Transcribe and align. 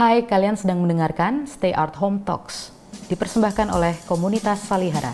Hai, 0.00 0.24
kalian 0.24 0.56
sedang 0.56 0.80
mendengarkan 0.80 1.44
Stay 1.44 1.76
Art 1.76 1.92
Home 2.00 2.24
Talks, 2.24 2.72
dipersembahkan 3.12 3.68
oleh 3.68 3.92
komunitas 4.08 4.64
Salihara. 4.64 5.12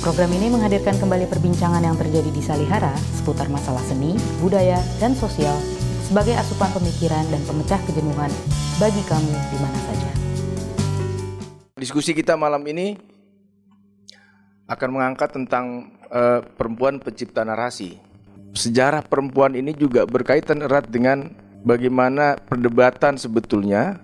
Program 0.00 0.32
ini 0.32 0.48
menghadirkan 0.48 0.96
kembali 0.96 1.28
perbincangan 1.28 1.84
yang 1.84 2.00
terjadi 2.00 2.32
di 2.32 2.40
Salihara 2.40 2.96
seputar 3.12 3.52
masalah 3.52 3.84
seni, 3.84 4.16
budaya, 4.40 4.80
dan 4.96 5.12
sosial 5.12 5.52
sebagai 6.00 6.32
asupan 6.32 6.72
pemikiran 6.72 7.20
dan 7.28 7.44
pemecah 7.44 7.76
kejenuhan 7.84 8.32
bagi 8.80 9.04
kamu 9.04 9.34
di 9.36 9.58
mana 9.60 9.78
saja. 9.92 10.10
Diskusi 11.76 12.16
kita 12.16 12.40
malam 12.40 12.64
ini 12.64 12.96
akan 14.72 14.88
mengangkat 14.96 15.28
tentang 15.28 15.92
uh, 16.08 16.40
perempuan 16.56 17.04
pencipta 17.04 17.44
narasi. 17.44 18.00
Sejarah 18.56 19.04
perempuan 19.04 19.60
ini 19.60 19.76
juga 19.76 20.08
berkaitan 20.08 20.64
erat 20.64 20.88
dengan 20.88 21.51
bagaimana 21.62 22.36
perdebatan 22.38 23.16
sebetulnya 23.16 24.02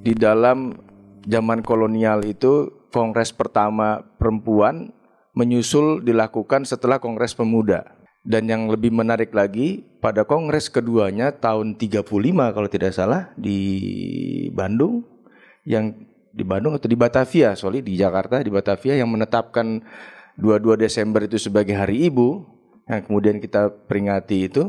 di 0.00 0.16
dalam 0.16 0.78
zaman 1.26 1.60
kolonial 1.60 2.24
itu 2.24 2.70
kongres 2.90 3.30
pertama 3.34 4.02
perempuan 4.18 4.90
menyusul 5.34 6.02
dilakukan 6.02 6.66
setelah 6.66 6.98
Kongres 6.98 7.38
Pemuda. 7.38 7.96
Dan 8.20 8.52
yang 8.52 8.68
lebih 8.68 8.92
menarik 8.92 9.32
lagi, 9.32 9.80
pada 9.96 10.28
kongres 10.28 10.68
keduanya 10.68 11.32
tahun 11.32 11.80
35 11.80 12.04
kalau 12.52 12.68
tidak 12.68 12.92
salah 12.92 13.32
di 13.32 13.56
Bandung 14.52 15.08
yang 15.64 15.96
di 16.28 16.44
Bandung 16.44 16.76
atau 16.76 16.84
di 16.84 17.00
Batavia, 17.00 17.56
sorry 17.56 17.80
di 17.80 17.96
Jakarta 17.96 18.44
di 18.44 18.52
Batavia 18.52 19.00
yang 19.00 19.08
menetapkan 19.08 19.80
22 20.36 20.84
Desember 20.84 21.24
itu 21.24 21.40
sebagai 21.40 21.72
hari 21.72 22.12
ibu 22.12 22.44
yang 22.84 23.00
kemudian 23.08 23.40
kita 23.40 23.72
peringati 23.88 24.52
itu 24.52 24.68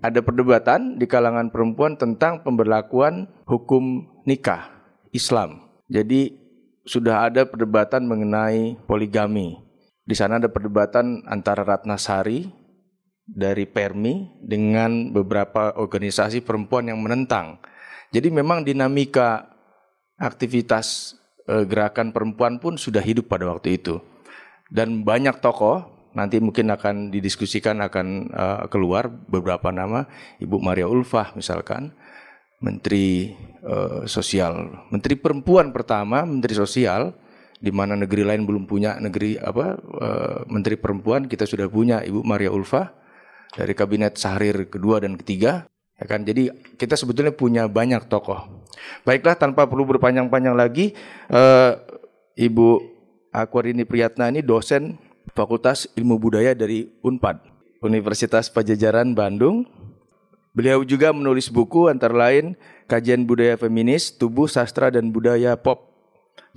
ada 0.00 0.20
perdebatan 0.24 0.96
di 0.96 1.04
kalangan 1.04 1.52
perempuan 1.52 1.96
tentang 1.96 2.40
pemberlakuan 2.40 3.28
hukum 3.44 4.08
nikah 4.24 4.72
Islam. 5.12 5.68
Jadi 5.92 6.40
sudah 6.88 7.28
ada 7.28 7.44
perdebatan 7.44 8.08
mengenai 8.08 8.80
poligami. 8.88 9.60
Di 10.02 10.16
sana 10.16 10.40
ada 10.40 10.48
perdebatan 10.48 11.22
antara 11.28 11.62
Ratna 11.62 12.00
Sari 12.00 12.48
dari 13.30 13.68
Permi 13.68 14.42
dengan 14.42 15.14
beberapa 15.14 15.76
organisasi 15.78 16.42
perempuan 16.42 16.90
yang 16.90 16.98
menentang. 16.98 17.62
Jadi 18.10 18.26
memang 18.32 18.66
dinamika 18.66 19.46
aktivitas 20.18 21.14
e, 21.46 21.62
gerakan 21.62 22.10
perempuan 22.10 22.58
pun 22.58 22.74
sudah 22.74 23.04
hidup 23.04 23.30
pada 23.30 23.46
waktu 23.46 23.78
itu. 23.78 24.02
Dan 24.66 25.06
banyak 25.06 25.38
tokoh 25.38 25.89
nanti 26.16 26.42
mungkin 26.42 26.70
akan 26.74 27.14
didiskusikan 27.14 27.78
akan 27.86 28.06
e, 28.30 28.44
keluar 28.66 29.06
beberapa 29.06 29.70
nama 29.70 30.10
Ibu 30.42 30.58
Maria 30.58 30.90
Ulfah 30.90 31.34
misalkan 31.38 31.94
Menteri 32.60 33.32
uh, 33.64 34.04
Sosial, 34.04 34.84
Menteri 34.92 35.16
Perempuan 35.16 35.72
pertama, 35.72 36.28
Menteri 36.28 36.52
Sosial, 36.52 37.16
di 37.56 37.72
mana 37.72 37.96
negeri 37.96 38.20
lain 38.20 38.44
belum 38.44 38.68
punya 38.68 39.00
negeri 39.00 39.40
apa 39.40 39.80
uh, 39.80 40.38
Menteri 40.44 40.76
Perempuan, 40.76 41.24
kita 41.24 41.48
sudah 41.48 41.72
punya 41.72 42.04
Ibu 42.04 42.20
Maria 42.20 42.52
Ulfa 42.52 42.92
dari 43.56 43.72
kabinet 43.72 44.20
Sahrir 44.20 44.68
kedua 44.68 45.00
dan 45.00 45.16
ketiga. 45.16 45.64
Ya 46.00 46.04
kan, 46.08 46.24
jadi 46.24 46.52
kita 46.80 46.96
sebetulnya 46.96 47.32
punya 47.32 47.68
banyak 47.68 48.08
tokoh. 48.08 48.64
Baiklah, 49.04 49.36
tanpa 49.36 49.68
perlu 49.68 49.84
berpanjang-panjang 49.96 50.56
lagi, 50.56 50.96
uh, 51.32 51.76
Ibu 52.36 52.68
Akwarini 53.32 53.84
Priyatna 53.88 54.28
ini 54.32 54.40
dosen 54.44 54.96
Fakultas 55.32 55.90
Ilmu 55.96 56.18
Budaya 56.18 56.52
dari 56.52 56.90
Unpad, 57.00 57.40
Universitas 57.82 58.50
Pajajaran 58.52 59.14
Bandung, 59.14 59.66
Beliau 60.50 60.82
juga 60.82 61.14
menulis 61.14 61.46
buku 61.46 61.86
antara 61.86 62.10
lain 62.10 62.58
Kajian 62.90 63.22
Budaya 63.22 63.54
Feminis, 63.54 64.10
Tubuh 64.10 64.50
Sastra 64.50 64.90
dan 64.90 65.14
Budaya 65.14 65.54
Pop, 65.54 65.94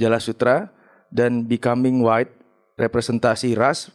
Jala 0.01 0.17
Sutra, 0.17 0.73
dan 1.13 1.45
Becoming 1.45 2.01
White, 2.01 2.33
Representasi 2.73 3.53
Ras, 3.53 3.94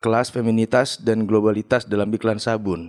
Kelas 0.00 0.32
Feminitas, 0.32 0.96
dan 0.96 1.28
Globalitas 1.28 1.84
dalam 1.84 2.08
Iklan 2.08 2.40
Sabun. 2.40 2.88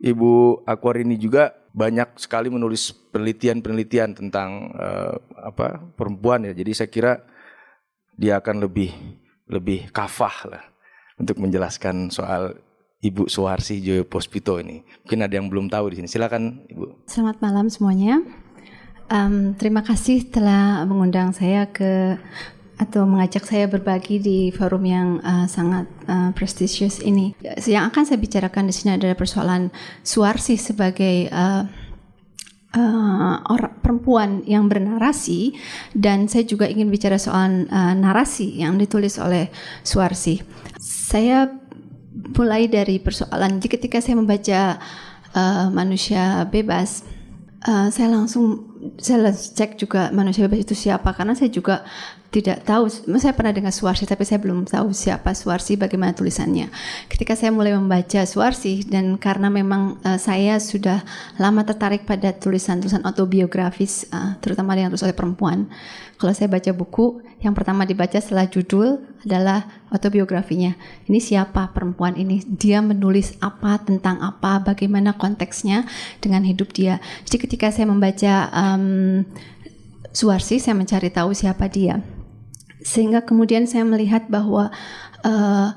Ibu 0.00 0.64
Akwar 0.64 1.04
ini 1.04 1.20
juga 1.20 1.52
banyak 1.76 2.16
sekali 2.16 2.48
menulis 2.48 2.96
penelitian-penelitian 3.12 4.16
tentang 4.16 4.72
uh, 4.72 5.20
apa 5.44 5.92
perempuan 5.92 6.48
ya. 6.48 6.56
Jadi 6.56 6.72
saya 6.72 6.88
kira 6.88 7.12
dia 8.16 8.40
akan 8.40 8.64
lebih 8.64 8.96
lebih 9.48 9.92
kafah 9.92 10.36
lah 10.48 10.64
untuk 11.20 11.38
menjelaskan 11.38 12.10
soal 12.10 12.56
Ibu 13.04 13.28
Suwarsi 13.28 13.84
Joyo 13.84 14.08
Pospito 14.08 14.56
ini. 14.56 14.80
Mungkin 15.04 15.20
ada 15.20 15.34
yang 15.36 15.52
belum 15.52 15.68
tahu 15.68 15.92
di 15.92 16.00
sini. 16.00 16.08
Silakan 16.08 16.64
Ibu. 16.72 17.04
Selamat 17.04 17.36
malam 17.44 17.68
semuanya. 17.68 18.24
Um, 19.12 19.52
terima 19.60 19.84
kasih 19.84 20.32
telah 20.32 20.88
mengundang 20.88 21.36
saya 21.36 21.68
ke 21.68 22.16
atau 22.74 23.06
mengajak 23.06 23.46
saya 23.46 23.70
berbagi 23.70 24.18
di 24.18 24.38
forum 24.50 24.82
yang 24.82 25.08
uh, 25.22 25.46
sangat 25.46 25.86
uh, 26.08 26.32
prestisius 26.34 26.98
ini. 27.04 27.36
Yang 27.68 27.84
akan 27.92 28.02
saya 28.08 28.18
bicarakan 28.18 28.66
di 28.66 28.74
sini 28.74 28.96
adalah 28.98 29.14
persoalan 29.14 29.70
Suwarsi 30.02 30.58
sebagai 30.58 31.28
uh, 31.30 31.68
uh, 32.74 33.40
orang 33.48 33.74
perempuan 33.80 34.42
yang 34.44 34.66
bernarasi 34.66 35.54
dan 35.94 36.26
saya 36.26 36.44
juga 36.44 36.66
ingin 36.66 36.90
bicara 36.90 37.16
soal 37.16 37.70
uh, 37.70 37.94
narasi 37.94 38.60
yang 38.60 38.76
ditulis 38.76 39.16
oleh 39.22 39.48
Suwarsi. 39.86 40.42
Saya 40.78 41.48
mulai 42.14 42.70
dari 42.70 42.98
persoalan 42.98 43.58
ketika 43.62 43.98
saya 43.98 44.18
membaca 44.18 44.78
uh, 45.34 45.66
manusia 45.70 46.46
bebas 46.50 47.06
uh, 47.66 47.88
saya 47.90 48.12
langsung 48.12 48.73
saya 49.00 49.32
cek 49.32 49.80
juga 49.80 50.12
manusia 50.12 50.44
bebas 50.44 50.64
itu 50.66 50.74
siapa 50.76 51.12
karena 51.16 51.32
saya 51.32 51.48
juga 51.48 51.84
tidak 52.34 52.66
tahu. 52.66 52.90
Saya 52.90 53.30
pernah 53.30 53.54
dengar 53.54 53.70
Suwarsi 53.70 54.10
tapi 54.10 54.26
saya 54.26 54.42
belum 54.42 54.66
tahu 54.66 54.90
siapa 54.90 55.32
Suwarsi 55.38 55.78
bagaimana 55.78 56.12
tulisannya. 56.18 56.66
Ketika 57.06 57.38
saya 57.38 57.54
mulai 57.54 57.72
membaca 57.78 58.26
Suwarsi 58.26 58.82
dan 58.82 59.16
karena 59.22 59.46
memang 59.48 60.02
uh, 60.02 60.18
saya 60.18 60.58
sudah 60.58 61.06
lama 61.38 61.62
tertarik 61.62 62.02
pada 62.02 62.34
tulisan-tulisan 62.34 63.06
autobiografis 63.06 64.10
uh, 64.10 64.34
terutama 64.42 64.74
yang 64.74 64.90
tulis 64.90 65.06
oleh 65.06 65.14
perempuan 65.14 65.70
kalau 66.18 66.32
saya 66.32 66.48
baca 66.48 66.70
buku 66.70 67.22
yang 67.42 67.52
pertama 67.52 67.84
dibaca 67.84 68.16
setelah 68.16 68.46
judul 68.46 69.02
adalah 69.24 69.64
autobiografinya. 69.88 70.76
Ini 71.08 71.18
siapa 71.18 71.72
perempuan 71.72 72.14
ini? 72.20 72.44
Dia 72.44 72.84
menulis 72.84 73.34
apa 73.40 73.80
tentang 73.80 74.20
apa 74.20 74.60
bagaimana 74.60 75.16
konteksnya 75.16 75.88
dengan 76.20 76.44
hidup 76.44 76.72
dia. 76.76 77.00
Jadi 77.24 77.36
ketika 77.48 77.72
saya 77.72 77.88
membaca 77.88 78.52
um, 78.52 79.24
Suwarsi, 80.14 80.62
saya 80.62 80.78
mencari 80.78 81.10
tahu 81.10 81.34
siapa 81.34 81.66
dia. 81.66 81.98
Sehingga 82.84 83.26
kemudian 83.26 83.66
saya 83.66 83.82
melihat 83.82 84.30
bahwa 84.30 84.70
uh, 85.26 85.70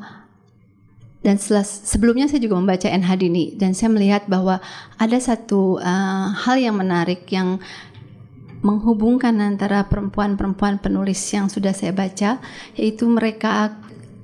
dan 1.25 1.35
setelah, 1.41 1.65
sebelumnya 1.65 2.29
saya 2.29 2.39
juga 2.39 2.55
membaca 2.55 2.87
NH 2.87 3.09
Dini 3.19 3.45
dan 3.57 3.73
saya 3.73 3.89
melihat 3.89 4.29
bahwa 4.29 4.61
ada 4.95 5.17
satu 5.17 5.81
uh, 5.81 6.29
hal 6.31 6.61
yang 6.61 6.77
menarik 6.77 7.25
yang 7.33 7.57
menghubungkan 8.65 9.37
antara 9.41 9.85
perempuan-perempuan 9.85 10.81
penulis 10.81 11.21
yang 11.33 11.47
sudah 11.47 11.73
saya 11.73 11.93
baca 11.93 12.41
yaitu 12.73 13.05
mereka 13.05 13.77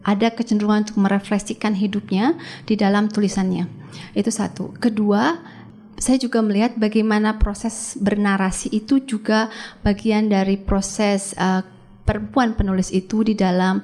ada 0.04 0.28
kecenderungan 0.36 0.84
untuk 0.90 1.00
merefleksikan 1.00 1.74
hidupnya 1.80 2.36
di 2.68 2.76
dalam 2.76 3.08
tulisannya. 3.08 3.66
Itu 4.12 4.30
satu. 4.30 4.76
Kedua, 4.76 5.40
saya 5.96 6.20
juga 6.20 6.44
melihat 6.44 6.76
bagaimana 6.76 7.40
proses 7.40 7.96
bernarasi 7.96 8.74
itu 8.76 9.00
juga 9.08 9.48
bagian 9.80 10.28
dari 10.28 10.60
proses 10.60 11.32
uh, 11.40 11.64
perempuan 12.04 12.60
penulis 12.60 12.92
itu 12.92 13.24
di 13.24 13.32
dalam 13.32 13.80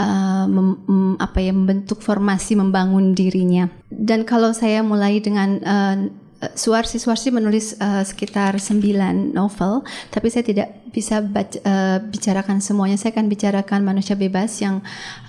uh, 0.00 0.46
mem, 0.48 1.20
apa 1.20 1.38
ya 1.44 1.52
membentuk 1.52 2.00
formasi 2.00 2.56
membangun 2.56 3.12
dirinya. 3.12 3.68
Dan 3.92 4.24
kalau 4.24 4.56
saya 4.56 4.80
mulai 4.80 5.20
dengan 5.20 5.60
uh, 5.60 5.96
Suarsi 6.38 7.02
Suarsi 7.02 7.34
menulis 7.34 7.74
uh, 7.82 8.06
sekitar 8.06 8.62
sembilan 8.62 9.34
novel, 9.34 9.82
tapi 10.14 10.30
saya 10.30 10.46
tidak 10.46 10.86
bisa 10.94 11.18
baca, 11.18 11.58
uh, 11.66 11.98
bicarakan 11.98 12.62
semuanya. 12.62 12.94
Saya 12.94 13.10
akan 13.10 13.26
bicarakan 13.26 13.82
Manusia 13.82 14.14
Bebas 14.14 14.54
yang 14.62 14.78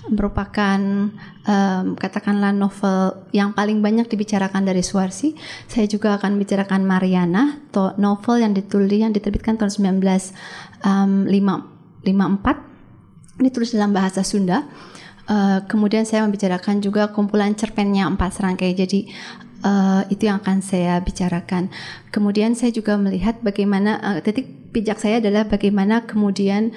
merupakan 0.06 0.78
um, 1.50 1.84
katakanlah 1.98 2.54
novel 2.54 3.26
yang 3.34 3.50
paling 3.58 3.82
banyak 3.82 4.06
dibicarakan 4.06 4.62
dari 4.62 4.86
Suarsi. 4.86 5.34
Saya 5.66 5.90
juga 5.90 6.14
akan 6.14 6.38
bicarakan 6.38 6.86
Mariana, 6.86 7.58
to 7.74 7.90
novel 7.98 8.38
yang 8.38 8.54
ditulis 8.54 9.02
yang 9.02 9.10
diterbitkan 9.10 9.58
tahun 9.58 9.98
1954, 10.06 11.26
ditulis 13.42 13.70
dalam 13.74 13.90
bahasa 13.90 14.22
Sunda. 14.22 14.62
Uh, 15.26 15.62
kemudian 15.66 16.06
saya 16.06 16.22
membicarakan 16.22 16.78
juga 16.78 17.10
kumpulan 17.10 17.50
cerpennya 17.58 18.06
empat 18.06 18.30
serangkai. 18.38 18.78
Jadi 18.78 19.10
uh, 19.64 20.02
itu 20.12 20.28
yang 20.28 20.40
akan 20.42 20.60
saya 20.64 20.98
bicarakan. 21.00 21.72
Kemudian 22.12 22.56
saya 22.58 22.72
juga 22.74 22.96
melihat 22.96 23.38
bagaimana 23.40 24.00
uh, 24.00 24.18
titik 24.20 24.72
pijak 24.74 25.00
saya 25.00 25.18
adalah 25.18 25.46
bagaimana 25.46 26.06
kemudian 26.06 26.72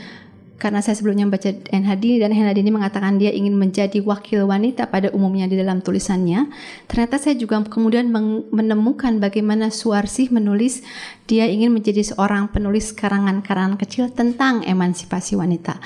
karena 0.64 0.80
saya 0.80 0.96
sebelumnya 0.96 1.28
membaca 1.28 1.52
Enhadi 1.76 2.24
dan 2.24 2.32
Enhadi 2.32 2.64
ini 2.64 2.72
mengatakan 2.72 3.20
dia 3.20 3.36
ingin 3.36 3.52
menjadi 3.52 4.00
wakil 4.00 4.48
wanita 4.48 4.88
pada 4.88 5.12
umumnya 5.12 5.44
di 5.44 5.60
dalam 5.60 5.84
tulisannya. 5.84 6.48
Ternyata 6.88 7.20
saya 7.20 7.36
juga 7.36 7.60
kemudian 7.68 8.08
menemukan 8.48 9.20
bagaimana 9.20 9.68
Suarsih 9.68 10.32
menulis 10.32 10.80
dia 11.28 11.52
ingin 11.52 11.76
menjadi 11.76 12.16
seorang 12.16 12.48
penulis 12.48 12.96
karangan-karangan 12.96 13.76
kecil 13.76 14.08
tentang 14.16 14.64
emansipasi 14.64 15.36
wanita 15.36 15.84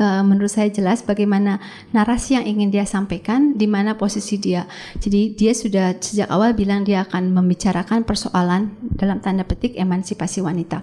uh, 0.00 0.24
menurut 0.24 0.48
saya 0.48 0.72
jelas 0.72 1.04
bagaimana 1.04 1.60
narasi 1.92 2.40
yang 2.40 2.48
ingin 2.48 2.72
dia 2.72 2.88
sampaikan, 2.88 3.54
di 3.54 3.68
mana 3.68 4.00
posisi 4.00 4.40
dia. 4.40 4.64
Jadi 4.96 5.36
dia 5.36 5.52
sudah 5.52 5.94
sejak 6.00 6.32
awal 6.32 6.56
bilang 6.56 6.82
dia 6.82 7.04
akan 7.04 7.36
membicarakan 7.36 8.08
persoalan 8.08 8.72
dalam 8.96 9.20
tanda 9.20 9.44
petik 9.44 9.76
emansipasi 9.76 10.40
wanita. 10.40 10.80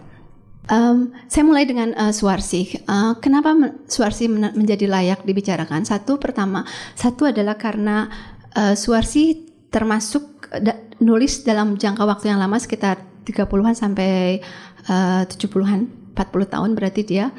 Um, 0.68 1.16
saya 1.32 1.48
mulai 1.48 1.64
dengan 1.64 1.96
uh, 1.96 2.12
Suarsi. 2.12 2.76
Uh, 2.86 3.16
kenapa 3.24 3.56
Suarsi 3.88 4.28
men 4.28 4.52
menjadi 4.52 4.86
layak 4.86 5.24
dibicarakan? 5.24 5.88
Satu 5.88 6.20
pertama, 6.20 6.68
satu 6.94 7.32
adalah 7.32 7.56
karena 7.56 8.12
uh, 8.52 8.76
Suarsi 8.76 9.48
termasuk 9.72 10.52
da 10.60 10.76
nulis 11.00 11.44
dalam 11.48 11.80
jangka 11.80 12.04
waktu 12.04 12.36
yang 12.36 12.40
lama 12.40 12.60
sekitar 12.60 13.00
30-an 13.24 13.76
sampai 13.76 14.44
uh, 14.92 15.24
70-an, 15.24 16.14
40 16.16 16.54
tahun 16.54 16.70
berarti 16.76 17.02
dia. 17.08 17.32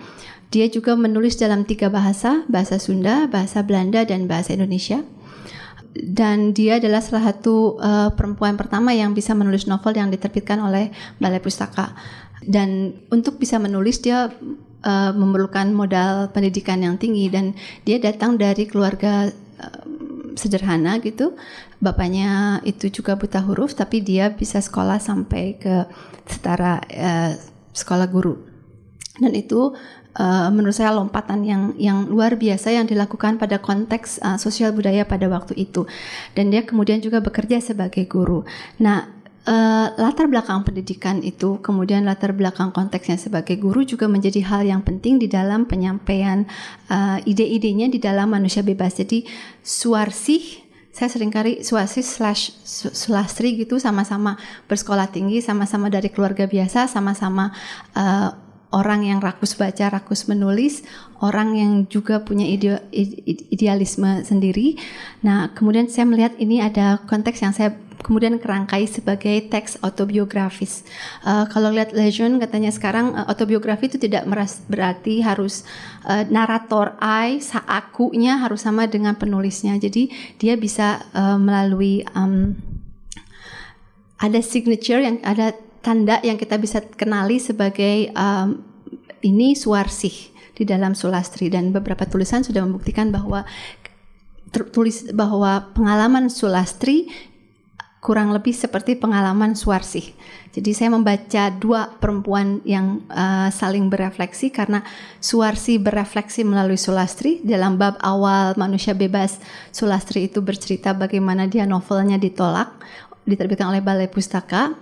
Dia 0.49 0.67
juga 0.73 0.97
menulis 0.97 1.37
dalam 1.37 1.69
tiga 1.69 1.93
bahasa, 1.93 2.45
bahasa 2.49 2.81
Sunda, 2.81 3.29
bahasa 3.29 3.61
Belanda, 3.61 4.05
dan 4.09 4.25
bahasa 4.25 4.57
Indonesia 4.57 5.05
dan 5.99 6.55
dia 6.55 6.79
adalah 6.79 7.03
salah 7.03 7.33
satu 7.33 7.81
uh, 7.81 8.11
perempuan 8.15 8.55
pertama 8.55 8.95
yang 8.95 9.17
bisa 9.17 9.35
menulis 9.35 9.67
novel 9.67 9.97
yang 9.97 10.13
diterbitkan 10.13 10.61
oleh 10.63 10.95
Balai 11.19 11.43
Pustaka. 11.43 11.97
Dan 12.45 12.95
untuk 13.11 13.41
bisa 13.43 13.59
menulis 13.59 13.99
dia 13.99 14.31
uh, 14.85 15.13
memerlukan 15.13 15.75
modal 15.75 16.31
pendidikan 16.31 16.79
yang 16.85 16.97
tinggi 17.01 17.27
dan 17.33 17.57
dia 17.83 17.99
datang 17.99 18.39
dari 18.39 18.71
keluarga 18.71 19.27
uh, 19.59 19.83
sederhana 20.39 21.03
gitu. 21.03 21.35
Bapaknya 21.83 22.59
itu 22.63 22.91
juga 22.91 23.19
buta 23.19 23.43
huruf 23.43 23.75
tapi 23.75 24.03
dia 24.03 24.31
bisa 24.35 24.63
sekolah 24.63 25.03
sampai 25.03 25.59
ke 25.59 25.87
setara 26.31 26.79
uh, 26.95 27.33
sekolah 27.75 28.07
guru. 28.07 28.39
Dan 29.19 29.35
itu 29.35 29.75
uh, 30.19 30.51
menurut 30.53 30.75
saya 30.75 30.93
lompatan 30.93 31.47
yang 31.47 31.63
yang 31.79 32.11
luar 32.11 32.37
biasa 32.37 32.75
yang 32.75 32.85
dilakukan 32.85 33.39
pada 33.39 33.63
konteks 33.63 34.21
uh, 34.21 34.37
sosial 34.37 34.75
budaya 34.75 35.07
pada 35.07 35.31
waktu 35.31 35.55
itu. 35.57 35.87
Dan 36.35 36.51
dia 36.51 36.67
kemudian 36.67 37.01
juga 37.01 37.23
bekerja 37.23 37.63
sebagai 37.63 38.05
guru. 38.11 38.43
Nah, 38.83 39.17
Uh, 39.49 39.89
latar 39.97 40.29
belakang 40.29 40.61
pendidikan 40.61 41.25
itu, 41.25 41.57
kemudian 41.65 42.05
latar 42.05 42.37
belakang 42.37 42.69
konteksnya 42.69 43.17
sebagai 43.17 43.57
guru 43.57 43.81
juga 43.81 44.05
menjadi 44.05 44.45
hal 44.45 44.69
yang 44.69 44.85
penting 44.85 45.17
di 45.17 45.25
dalam 45.25 45.65
penyampaian 45.65 46.45
uh, 46.93 47.17
ide-idenya 47.25 47.89
di 47.89 47.97
dalam 47.97 48.29
manusia 48.29 48.61
bebas. 48.61 49.01
Jadi 49.01 49.25
suarsih 49.65 50.69
saya 50.93 51.09
sering 51.09 51.33
kali 51.33 51.65
suarsih 51.65 52.05
slash 52.05 52.61
sulastri 52.93 53.57
gitu 53.57 53.81
sama-sama 53.81 54.37
bersekolah 54.69 55.09
tinggi, 55.09 55.41
sama-sama 55.41 55.89
dari 55.89 56.13
keluarga 56.13 56.45
biasa, 56.45 56.85
sama-sama 56.85 57.49
orang 58.73 59.09
yang 59.09 59.19
rakus 59.25 59.57
baca, 59.57 59.89
rakus 59.89 60.29
menulis, 60.29 60.85
orang 61.25 61.57
yang 61.57 61.73
juga 61.89 62.21
punya 62.21 62.45
ide, 62.45 62.85
idealisme 63.49 64.21
sendiri. 64.25 64.77
Nah, 65.25 65.53
kemudian 65.57 65.89
saya 65.89 66.05
melihat 66.05 66.37
ini 66.37 66.61
ada 66.61 67.01
konteks 67.09 67.41
yang 67.41 67.57
saya 67.57 67.73
kemudian 68.03 68.39
kerangkai 68.39 68.87
sebagai 68.87 69.51
teks 69.51 69.83
autobiografis. 69.83 70.87
Uh, 71.27 71.45
kalau 71.51 71.75
lihat 71.75 71.91
Legend 71.91 72.39
katanya 72.39 72.71
sekarang 72.71 73.15
uh, 73.15 73.27
autobiografi 73.27 73.91
itu 73.91 73.99
tidak 73.99 74.23
meras 74.29 74.63
berarti 74.71 75.19
harus 75.23 75.67
uh, 76.07 76.23
narator 76.31 76.95
I, 77.03 77.43
akunya 77.67 78.39
harus 78.39 78.63
sama 78.63 78.87
dengan 78.87 79.19
penulisnya. 79.19 79.75
Jadi 79.83 80.11
dia 80.39 80.55
bisa 80.55 81.03
uh, 81.11 81.39
melalui 81.41 82.07
um, 82.15 82.55
ada 84.19 84.43
signature 84.43 85.03
yang 85.03 85.19
ada 85.23 85.55
tanda 85.81 86.19
yang 86.27 86.37
kita 86.37 86.59
bisa 86.59 86.83
kenali 86.83 87.39
sebagai 87.39 88.11
um, 88.15 88.63
ini 89.23 89.55
suarsih 89.59 90.35
di 90.55 90.67
dalam 90.67 90.95
sulastri 90.95 91.51
dan 91.51 91.71
beberapa 91.71 92.07
tulisan 92.07 92.43
sudah 92.43 92.67
membuktikan 92.67 93.15
bahwa 93.15 93.47
tertulis 94.51 95.13
bahwa 95.13 95.71
pengalaman 95.77 96.33
sulastri 96.33 97.07
kurang 97.99 98.31
lebih 98.31 98.55
seperti 98.55 98.95
pengalaman 98.95 99.59
Suarsih. 99.59 100.15
Jadi 100.55 100.71
saya 100.71 100.91
membaca 100.95 101.51
dua 101.51 101.93
perempuan 101.99 102.63
yang 102.63 103.03
uh, 103.11 103.51
saling 103.51 103.91
berefleksi 103.91 104.55
karena 104.55 104.87
Suarsi 105.19 105.77
berefleksi 105.77 106.47
melalui 106.47 106.79
Sulastri 106.79 107.43
dalam 107.43 107.77
bab 107.77 107.99
awal 108.01 108.55
manusia 108.55 108.95
bebas 108.95 109.43
Sulastri 109.75 110.31
itu 110.31 110.41
bercerita 110.41 110.95
bagaimana 110.95 111.51
dia 111.51 111.67
novelnya 111.67 112.17
ditolak 112.17 112.71
diterbitkan 113.29 113.69
oleh 113.69 113.85
Balai 113.85 114.09
Pustaka 114.09 114.73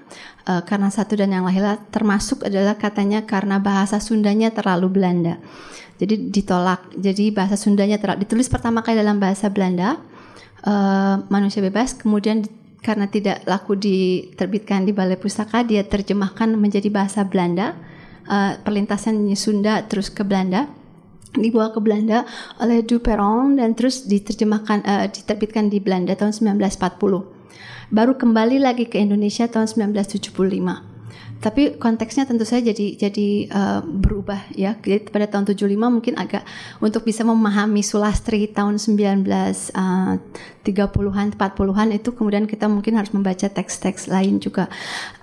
uh, 0.47 0.63
karena 0.63 0.89
satu 0.89 1.19
dan 1.19 1.35
yang 1.35 1.43
lainnya 1.43 1.83
termasuk 1.91 2.47
adalah 2.47 2.79
katanya 2.79 3.27
karena 3.27 3.59
bahasa 3.59 3.99
Sundanya 3.99 4.55
terlalu 4.55 4.87
Belanda. 4.97 5.43
Jadi 5.99 6.31
ditolak. 6.31 6.95
Jadi 6.95 7.35
bahasa 7.35 7.59
Sundanya 7.59 7.99
terlalu 7.99 8.23
ditulis 8.23 8.47
pertama 8.47 8.87
kali 8.87 9.03
dalam 9.03 9.19
bahasa 9.19 9.51
Belanda 9.51 9.99
uh, 10.63 11.27
manusia 11.29 11.61
bebas 11.61 11.99
kemudian 11.99 12.47
karena 12.81 13.11
tidak 13.11 13.43
laku 13.51 13.75
diterbitkan 13.75 14.87
di 14.87 14.95
Balai 14.95 15.19
Pustaka, 15.19 15.67
dia 15.67 15.83
terjemahkan 15.83 16.55
menjadi 16.55 16.87
bahasa 16.87 17.27
Belanda. 17.27 17.75
Uh, 18.27 18.59
perlintasan 18.63 19.23
Sunda 19.39 19.87
terus 19.87 20.11
ke 20.11 20.27
Belanda 20.27 20.67
dibawa 21.39 21.71
ke 21.71 21.79
Belanda 21.79 22.27
oleh 22.59 22.83
Duperon 22.83 23.55
dan 23.55 23.79
terus 23.79 24.03
diterjemahkan 24.09 24.83
uh, 24.83 25.07
diterbitkan 25.07 25.71
di 25.71 25.79
Belanda 25.79 26.19
tahun 26.19 26.35
1940. 26.35 27.36
Baru 27.93 28.19
kembali 28.19 28.59
lagi 28.59 28.91
ke 28.91 28.99
Indonesia 28.99 29.47
tahun 29.47 29.71
1975. 29.93 30.97
Tapi 31.37 31.77
konteksnya 31.77 32.25
tentu 32.25 32.49
saja 32.49 32.73
jadi 32.73 32.97
jadi 32.97 33.29
uh, 33.53 33.81
berubah 33.85 34.49
ya. 34.57 34.73
Jadi 34.81 35.13
pada 35.13 35.29
tahun 35.29 35.53
75 35.53 35.77
mungkin 35.77 36.17
agak 36.17 36.43
untuk 36.81 37.05
bisa 37.05 37.29
memahami 37.29 37.85
Sulastri 37.85 38.49
tahun 38.49 38.81
1930-an, 38.81 40.17
uh, 40.65 41.37
40-an 41.37 41.89
itu 41.93 42.11
kemudian 42.17 42.49
kita 42.49 42.73
mungkin 42.73 42.97
harus 42.97 43.13
membaca 43.13 43.47
teks-teks 43.53 44.09
lain 44.09 44.41
juga. 44.41 44.73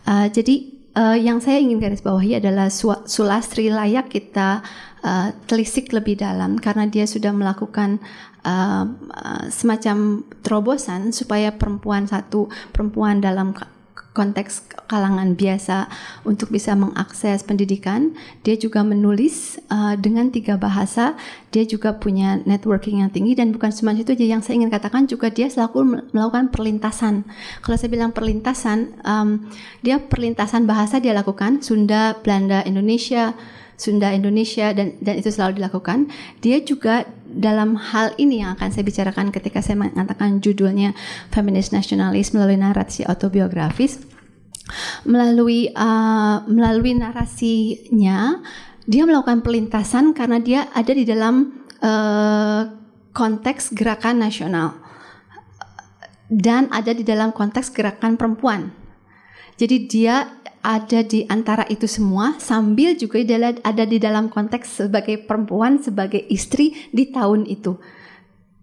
Uh, 0.05 0.29
jadi 0.29 0.69
uh, 0.93 1.17
yang 1.17 1.41
saya 1.41 1.59
ingin 1.59 1.81
garis 1.81 2.05
bawahi 2.05 2.37
adalah 2.37 2.69
Sulastri 2.69 3.73
layak 3.73 4.13
kita 4.13 4.61
uh, 5.01 5.27
telisik 5.49 5.89
lebih 5.91 6.21
dalam 6.21 6.61
karena 6.61 6.85
dia 6.85 7.09
sudah 7.09 7.33
melakukan 7.33 7.97
uh, 8.43 8.85
semacam 9.49 10.27
terobosan 10.43 11.15
supaya 11.15 11.55
perempuan 11.55 12.05
satu 12.05 12.51
perempuan 12.71 13.23
dalam 13.23 13.55
konteks 14.13 14.69
kalangan 14.85 15.33
biasa 15.33 15.89
untuk 16.23 16.53
bisa 16.53 16.77
mengakses 16.77 17.41
pendidikan. 17.41 18.13
Dia 18.45 18.55
juga 18.55 18.85
menulis 18.85 19.57
uh, 19.73 19.97
dengan 19.97 20.29
tiga 20.29 20.55
bahasa. 20.55 21.17
Dia 21.49 21.65
juga 21.65 21.97
punya 21.97 22.39
networking 22.45 23.01
yang 23.01 23.09
tinggi 23.09 23.33
dan 23.33 23.49
bukan 23.49 23.73
cuma 23.73 23.91
itu 23.97 24.13
aja 24.13 24.25
yang 24.37 24.41
saya 24.45 24.61
ingin 24.61 24.69
katakan 24.69 25.09
juga 25.09 25.33
dia 25.33 25.49
selalu 25.49 26.05
melakukan 26.13 26.53
perlintasan. 26.53 27.25
Kalau 27.65 27.75
saya 27.75 27.89
bilang 27.89 28.13
perlintasan, 28.13 28.93
um, 29.01 29.49
dia 29.81 29.97
perlintasan 29.97 30.69
bahasa 30.69 31.01
dia 31.01 31.17
lakukan 31.17 31.65
Sunda, 31.65 32.13
Belanda, 32.21 32.61
Indonesia. 32.63 33.33
Sunda 33.75 34.13
Indonesia 34.13 34.71
dan 34.71 34.97
dan 35.01 35.19
itu 35.19 35.29
selalu 35.33 35.61
dilakukan. 35.61 36.09
Dia 36.39 36.61
juga 36.61 37.09
dalam 37.25 37.75
hal 37.75 38.13
ini 38.21 38.45
yang 38.45 38.53
akan 38.55 38.69
saya 38.69 38.85
bicarakan 38.85 39.33
ketika 39.33 39.59
saya 39.59 39.79
mengatakan 39.79 40.39
judulnya 40.39 40.93
feminis 41.33 41.73
nasionalis 41.73 42.31
melalui 42.31 42.61
narasi 42.61 43.01
autobiografis 43.03 44.13
melalui 45.03 45.67
uh, 45.75 46.45
melalui 46.47 46.95
narasinya 46.95 48.39
dia 48.87 49.03
melakukan 49.03 49.43
pelintasan 49.43 50.15
karena 50.15 50.39
dia 50.39 50.71
ada 50.71 50.91
di 50.91 51.03
dalam 51.03 51.63
uh, 51.83 52.63
konteks 53.11 53.75
gerakan 53.75 54.23
nasional 54.23 54.79
dan 56.27 56.67
ada 56.71 56.91
di 56.95 57.05
dalam 57.05 57.29
konteks 57.35 57.69
gerakan 57.71 58.17
perempuan. 58.17 58.73
Jadi 59.59 59.85
dia 59.85 60.41
ada 60.63 61.03
di 61.03 61.27
antara 61.27 61.67
itu 61.67 61.85
semua 61.91 62.39
sambil 62.39 62.95
juga 62.95 63.19
ada 63.19 63.83
di 63.83 63.99
dalam 63.99 64.31
konteks 64.31 64.87
sebagai 64.87 65.19
perempuan, 65.27 65.83
sebagai 65.83 66.23
istri 66.31 66.71
di 66.95 67.11
tahun 67.11 67.43
itu. 67.51 67.75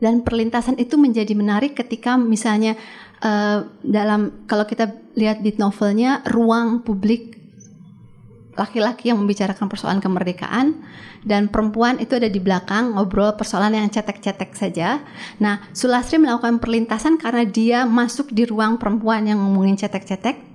Dan 0.01 0.25
perlintasan 0.25 0.81
itu 0.81 0.97
menjadi 0.97 1.37
menarik 1.37 1.77
ketika 1.77 2.17
misalnya 2.17 2.73
uh, 3.21 3.69
dalam 3.85 4.49
kalau 4.49 4.65
kita 4.65 4.97
lihat 5.13 5.45
di 5.45 5.53
novelnya 5.61 6.25
ruang 6.25 6.81
publik 6.81 7.37
laki-laki 8.57 9.13
yang 9.13 9.21
membicarakan 9.21 9.69
persoalan 9.69 10.01
kemerdekaan 10.01 10.81
dan 11.25 11.53
perempuan 11.53 12.01
itu 12.01 12.17
ada 12.17 12.33
di 12.33 12.41
belakang 12.41 12.97
ngobrol 12.97 13.37
persoalan 13.37 13.77
yang 13.77 13.93
cetek-cetek 13.93 14.57
saja. 14.57 15.05
Nah, 15.37 15.69
Sulastri 15.77 16.17
melakukan 16.17 16.61
perlintasan 16.65 17.21
karena 17.21 17.45
dia 17.45 17.79
masuk 17.85 18.33
di 18.33 18.49
ruang 18.49 18.81
perempuan 18.81 19.29
yang 19.29 19.41
ngomongin 19.41 19.77
cetek-cetek 19.77 20.50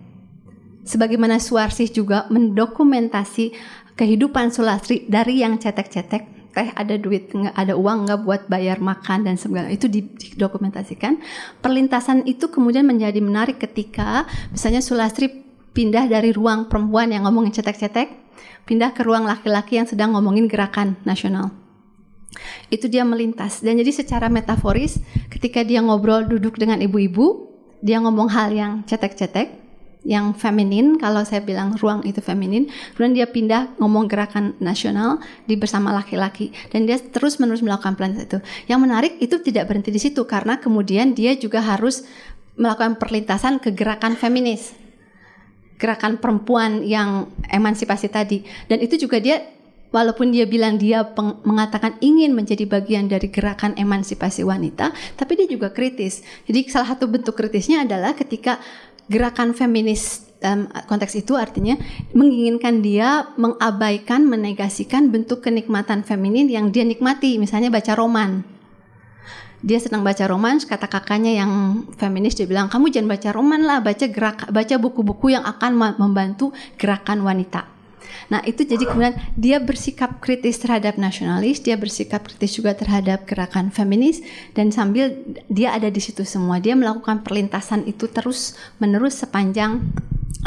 sebagaimana 0.86 1.42
Suarsih 1.42 1.90
juga 1.90 2.30
mendokumentasi 2.30 3.52
kehidupan 3.98 4.54
Sulastri 4.54 5.04
dari 5.10 5.42
yang 5.42 5.58
cetek-cetek 5.58 6.36
teh 6.56 6.72
ada 6.72 6.96
duit 6.96 7.36
ada 7.52 7.76
uang 7.76 8.08
nggak 8.08 8.20
buat 8.24 8.42
bayar 8.48 8.80
makan 8.80 9.28
dan 9.28 9.36
segala. 9.36 9.68
Itu 9.68 9.92
didokumentasikan. 9.92 11.20
Perlintasan 11.60 12.24
itu 12.24 12.48
kemudian 12.48 12.88
menjadi 12.88 13.20
menarik 13.20 13.60
ketika 13.60 14.24
misalnya 14.56 14.80
Sulastri 14.80 15.44
pindah 15.76 16.08
dari 16.08 16.32
ruang 16.32 16.72
perempuan 16.72 17.12
yang 17.12 17.28
ngomongin 17.28 17.52
cetek-cetek 17.52 18.24
pindah 18.64 18.96
ke 18.96 19.04
ruang 19.04 19.28
laki-laki 19.28 19.76
yang 19.76 19.88
sedang 19.90 20.16
ngomongin 20.16 20.48
gerakan 20.48 20.96
nasional. 21.04 21.52
Itu 22.72 22.88
dia 22.88 23.04
melintas. 23.04 23.60
Dan 23.60 23.76
jadi 23.84 23.92
secara 23.92 24.32
metaforis 24.32 25.04
ketika 25.28 25.60
dia 25.60 25.84
ngobrol 25.84 26.24
duduk 26.24 26.56
dengan 26.56 26.80
ibu-ibu 26.80 27.52
dia 27.84 28.00
ngomong 28.00 28.32
hal 28.32 28.56
yang 28.56 28.72
cetek-cetek 28.88 29.65
yang 30.06 30.38
feminin 30.38 31.02
kalau 31.02 31.26
saya 31.26 31.42
bilang 31.42 31.74
ruang 31.82 32.06
itu 32.06 32.22
feminin 32.22 32.70
kemudian 32.94 33.18
dia 33.18 33.28
pindah 33.28 33.62
ngomong 33.82 34.06
gerakan 34.06 34.54
nasional 34.62 35.18
di 35.50 35.58
bersama 35.58 35.90
laki-laki. 35.92 36.54
Dan 36.70 36.86
dia 36.86 37.02
terus 37.02 37.42
menerus 37.42 37.66
melakukan 37.66 37.98
plan 37.98 38.14
itu. 38.14 38.38
Yang 38.70 38.80
menarik 38.86 39.14
itu 39.18 39.42
tidak 39.42 39.66
berhenti 39.68 39.90
di 39.90 40.00
situ 40.00 40.22
karena 40.30 40.62
kemudian 40.62 41.18
dia 41.18 41.34
juga 41.34 41.60
harus 41.60 42.06
melakukan 42.56 43.02
perlintasan 43.02 43.58
ke 43.58 43.74
gerakan 43.74 44.14
feminis. 44.14 44.78
Gerakan 45.82 46.22
perempuan 46.22 46.86
yang 46.86 47.28
emansipasi 47.52 48.08
tadi. 48.08 48.46
Dan 48.70 48.80
itu 48.80 48.96
juga 48.96 49.20
dia 49.20 49.44
walaupun 49.90 50.32
dia 50.32 50.44
bilang 50.44 50.76
dia 50.76 51.04
peng, 51.04 51.40
mengatakan 51.48 51.96
ingin 52.04 52.32
menjadi 52.36 52.68
bagian 52.68 53.08
dari 53.08 53.32
gerakan 53.32 53.76
emansipasi 53.80 54.44
wanita, 54.44 54.92
tapi 55.16 55.40
dia 55.40 55.48
juga 55.48 55.72
kritis. 55.72 56.20
Jadi 56.44 56.68
salah 56.68 56.96
satu 56.96 57.08
bentuk 57.08 57.36
kritisnya 57.36 57.88
adalah 57.88 58.12
ketika 58.12 58.60
gerakan 59.12 59.54
feminis 59.54 60.26
dalam 60.40 60.70
konteks 60.86 61.18
itu 61.18 61.34
artinya 61.34 61.74
menginginkan 62.14 62.86
dia 62.86 63.34
mengabaikan, 63.40 64.30
menegasikan 64.30 65.10
bentuk 65.10 65.42
kenikmatan 65.42 66.06
feminin 66.06 66.46
yang 66.52 66.70
dia 66.70 66.86
nikmati, 66.86 67.42
misalnya 67.42 67.74
baca 67.74 67.98
roman. 67.98 68.46
Dia 69.66 69.82
sedang 69.82 70.06
baca 70.06 70.22
roman, 70.30 70.62
kata 70.62 70.86
kakaknya 70.86 71.42
yang 71.42 71.52
feminis 71.98 72.38
dia 72.38 72.46
bilang, 72.46 72.70
"Kamu 72.70 72.94
jangan 72.94 73.18
baca 73.18 73.30
roman 73.34 73.66
lah, 73.66 73.82
baca 73.82 74.06
gerak 74.06 74.46
baca 74.54 74.76
buku-buku 74.78 75.34
yang 75.34 75.42
akan 75.42 75.98
membantu 75.98 76.54
gerakan 76.78 77.26
wanita." 77.26 77.75
Nah 78.32 78.42
itu 78.44 78.66
jadi 78.66 78.84
kemudian 78.86 79.16
dia 79.36 79.58
bersikap 79.62 80.20
kritis 80.24 80.60
terhadap 80.62 80.96
nasionalis, 81.00 81.62
dia 81.62 81.76
bersikap 81.80 82.26
kritis 82.26 82.58
juga 82.58 82.74
terhadap 82.74 83.28
gerakan 83.30 83.70
feminis 83.70 84.22
dan 84.58 84.70
sambil 84.70 85.14
dia 85.48 85.74
ada 85.76 85.88
di 85.88 86.02
situ 86.02 86.28
semua, 86.28 86.58
dia 86.60 86.74
melakukan 86.74 87.22
perlintasan 87.22 87.88
itu 87.88 88.10
terus 88.12 88.58
menerus 88.80 89.20
sepanjang 89.22 89.82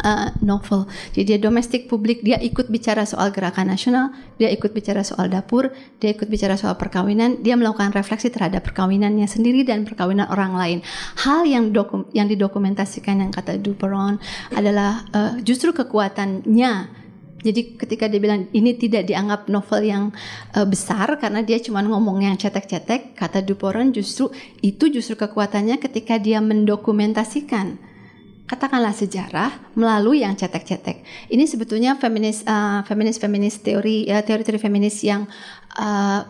uh, 0.04 0.30
novel. 0.44 0.86
Jadi 1.14 1.34
dia 1.34 1.38
domestik 1.40 1.90
publik, 1.90 2.22
dia 2.22 2.38
ikut 2.38 2.70
bicara 2.70 3.02
soal 3.08 3.30
gerakan 3.34 3.70
nasional, 3.72 4.14
dia 4.36 4.50
ikut 4.52 4.70
bicara 4.70 5.02
soal 5.02 5.30
dapur, 5.30 5.72
dia 5.98 6.14
ikut 6.14 6.28
bicara 6.30 6.54
soal 6.54 6.78
perkawinan, 6.78 7.42
dia 7.42 7.58
melakukan 7.58 7.94
refleksi 7.94 8.30
terhadap 8.30 8.66
perkawinannya 8.66 9.26
sendiri 9.26 9.66
dan 9.66 9.82
perkawinan 9.82 10.28
orang 10.30 10.54
lain. 10.54 10.78
Hal 11.24 11.46
yang 11.46 11.70
dokum, 11.74 12.06
yang 12.14 12.30
didokumentasikan 12.30 13.22
yang 13.22 13.30
kata 13.34 13.58
Duperon 13.58 14.20
adalah 14.54 15.06
uh, 15.14 15.34
justru 15.42 15.74
kekuatannya 15.74 17.06
jadi 17.38 17.78
ketika 17.78 18.10
dia 18.10 18.18
bilang 18.18 18.50
ini 18.50 18.74
tidak 18.74 19.06
dianggap 19.06 19.46
novel 19.46 19.86
yang 19.86 20.04
uh, 20.58 20.66
besar 20.66 21.06
karena 21.22 21.46
dia 21.46 21.62
cuma 21.62 21.86
ngomong 21.86 22.26
yang 22.26 22.34
cetek-cetek, 22.34 23.14
kata 23.14 23.46
Duporon 23.46 23.94
justru 23.94 24.34
itu 24.58 24.90
justru 24.90 25.14
kekuatannya 25.14 25.78
ketika 25.78 26.18
dia 26.18 26.42
mendokumentasikan 26.42 27.78
katakanlah 28.48 28.96
sejarah 28.96 29.76
melalui 29.76 30.24
yang 30.24 30.32
cetek-cetek. 30.32 31.04
Ini 31.28 31.44
sebetulnya 31.44 32.00
feminis 32.00 32.42
uh, 32.48 32.80
feminis 32.88 33.20
feminis 33.20 33.60
teori 33.60 34.08
ya 34.08 34.24
teori-teori 34.24 34.56
feminis 34.56 34.96
yang 35.04 35.28
uh, 35.76 36.24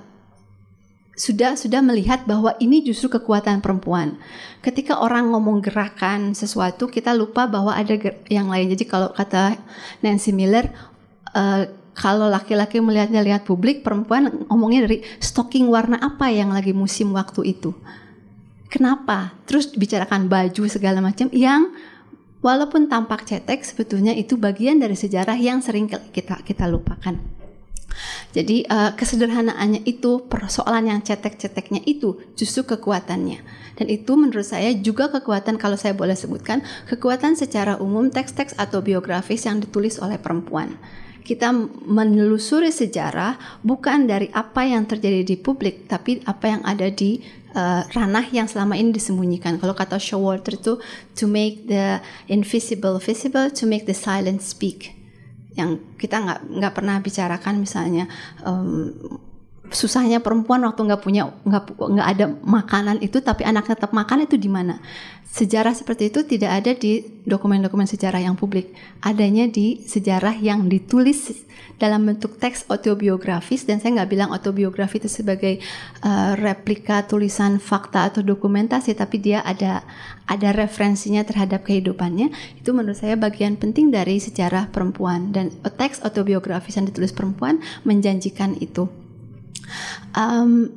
sudah 1.18 1.58
sudah 1.58 1.82
melihat 1.82 2.26
bahwa 2.30 2.54
ini 2.62 2.82
justru 2.82 3.10
kekuatan 3.18 3.58
perempuan. 3.58 4.18
Ketika 4.62 5.02
orang 5.02 5.34
ngomong 5.34 5.62
gerakan 5.62 6.34
sesuatu, 6.34 6.86
kita 6.86 7.10
lupa 7.14 7.50
bahwa 7.50 7.74
ada 7.74 7.98
yang 8.30 8.46
lain. 8.46 8.70
Jadi 8.70 8.86
kalau 8.86 9.10
kata 9.10 9.58
Nancy 10.02 10.30
Miller, 10.30 10.70
uh, 11.38 11.62
kalau 11.99 12.30
laki-laki 12.30 12.78
melihatnya 12.78 13.23
lihat 13.26 13.42
publik, 13.42 13.83
perempuan 13.83 14.47
ngomongnya 14.47 14.87
dari 14.87 15.02
stocking 15.18 15.66
warna 15.66 15.99
apa 15.99 16.30
yang 16.30 16.54
lagi 16.54 16.71
musim 16.71 17.11
waktu 17.11 17.59
itu. 17.59 17.75
Kenapa? 18.71 19.35
Terus 19.50 19.75
bicarakan 19.75 20.30
baju 20.30 20.62
segala 20.71 21.02
macam 21.02 21.26
yang 21.35 21.75
walaupun 22.38 22.87
tampak 22.87 23.26
cetek 23.26 23.66
sebetulnya 23.66 24.14
itu 24.14 24.38
bagian 24.38 24.78
dari 24.78 24.95
sejarah 24.95 25.35
yang 25.35 25.59
sering 25.59 25.90
kita 25.90 26.38
kita 26.47 26.71
lupakan. 26.71 27.18
Jadi 28.30 28.62
uh, 28.68 28.95
kesederhanaannya 28.95 29.83
itu 29.83 30.28
persoalan 30.30 30.87
yang 30.87 31.00
cetek-ceteknya 31.02 31.83
itu 31.83 32.14
justru 32.38 32.62
kekuatannya. 32.62 33.42
Dan 33.75 33.87
itu 33.90 34.14
menurut 34.14 34.47
saya 34.47 34.71
juga 34.76 35.11
kekuatan 35.11 35.59
kalau 35.59 35.75
saya 35.75 35.99
boleh 35.99 36.14
sebutkan 36.14 36.62
kekuatan 36.87 37.35
secara 37.35 37.80
umum 37.83 38.07
teks-teks 38.12 38.54
atau 38.54 38.85
biografis 38.85 39.49
yang 39.49 39.59
ditulis 39.59 39.99
oleh 39.99 40.21
perempuan 40.21 40.78
kita 41.25 41.52
menelusuri 41.84 42.72
sejarah 42.72 43.60
bukan 43.60 44.08
dari 44.08 44.32
apa 44.32 44.64
yang 44.64 44.88
terjadi 44.88 45.22
di 45.25 45.37
publik, 45.37 45.87
tapi 45.90 46.25
apa 46.25 46.44
yang 46.48 46.62
ada 46.64 46.88
di 46.88 47.20
uh, 47.52 47.84
ranah 47.92 48.26
yang 48.32 48.48
selama 48.48 48.75
ini 48.76 48.90
disembunyikan. 48.94 49.60
Kalau 49.60 49.76
kata 49.76 50.00
Showalter 50.00 50.56
itu 50.56 50.80
to 51.14 51.25
make 51.28 51.68
the 51.68 52.00
invisible 52.32 52.96
visible, 53.02 53.52
to 53.52 53.64
make 53.68 53.84
the 53.84 53.96
silent 53.96 54.40
speak. 54.40 54.96
Yang 55.58 55.84
kita 55.98 56.22
nggak 56.22 56.40
nggak 56.48 56.72
pernah 56.75 56.96
bicarakan 57.02 57.54
misalnya 57.60 58.06
um, 58.46 58.94
susahnya 59.70 60.18
perempuan 60.25 60.64
waktu 60.64 60.80
nggak 60.84 61.02
punya 61.02 61.28
nggak 61.44 61.62
nggak 61.76 62.08
ada 62.08 62.25
makanan 62.42 62.96
itu 63.04 63.20
tapi 63.20 63.44
anak 63.44 63.68
tetap 63.68 63.92
makan 63.92 64.25
itu 64.25 64.37
di 64.40 64.48
mana? 64.48 64.80
Sejarah 65.28 65.76
seperti 65.76 66.08
itu 66.08 66.25
tidak 66.25 66.50
ada 66.64 66.72
di 66.72 67.04
dokumen-dokumen 67.28 67.84
sejarah 67.84 68.25
yang 68.25 68.34
publik. 68.34 68.72
Adanya 69.04 69.44
di 69.44 69.84
sejarah 69.84 70.34
yang 70.40 70.72
ditulis 70.72 71.44
dalam 71.76 72.08
bentuk 72.08 72.40
teks 72.40 72.66
autobiografis 72.72 73.62
dan 73.68 73.78
saya 73.78 74.02
nggak 74.02 74.10
bilang 74.10 74.30
autobiografi 74.34 74.98
itu 74.98 75.06
sebagai 75.06 75.60
uh, 76.02 76.34
replika 76.34 77.06
tulisan 77.06 77.62
fakta 77.62 78.08
atau 78.08 78.25
dokumentasi 78.25 78.96
tapi 78.98 79.22
dia 79.22 79.44
ada 79.46 79.87
ada 80.26 80.48
referensinya 80.52 81.22
terhadap 81.22 81.64
kehidupannya. 81.68 82.32
Itu 82.58 82.72
menurut 82.72 82.96
saya 82.96 83.14
bagian 83.14 83.60
penting 83.60 83.92
dari 83.92 84.18
sejarah 84.18 84.72
perempuan. 84.72 85.30
Dan 85.30 85.52
teks 85.62 86.02
autobiografis 86.02 86.76
yang 86.76 86.88
ditulis 86.88 87.12
perempuan 87.12 87.60
menjanjikan 87.84 88.56
itu 88.58 88.88
Um, 90.16 90.70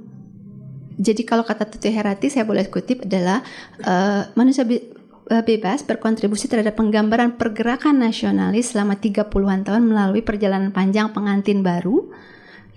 jadi 1.01 1.25
kalau 1.25 1.41
kata 1.41 1.65
Tutu 1.65 1.89
Herati 1.89 2.29
saya 2.29 2.45
boleh 2.45 2.69
kutip 2.69 3.09
adalah 3.09 3.41
uh, 3.81 4.29
manusia 4.37 4.61
eh, 4.69 5.43
bebas 5.43 5.81
berkontribusi 5.81 6.45
terhadap 6.45 6.77
penggambaran 6.77 7.41
pergerakan 7.41 8.05
nasionalis 8.05 8.75
selama 8.75 9.01
30-an 9.01 9.65
tahun 9.65 9.83
melalui 9.89 10.21
perjalanan 10.21 10.69
panjang 10.69 11.09
pengantin 11.09 11.65
baru 11.65 12.05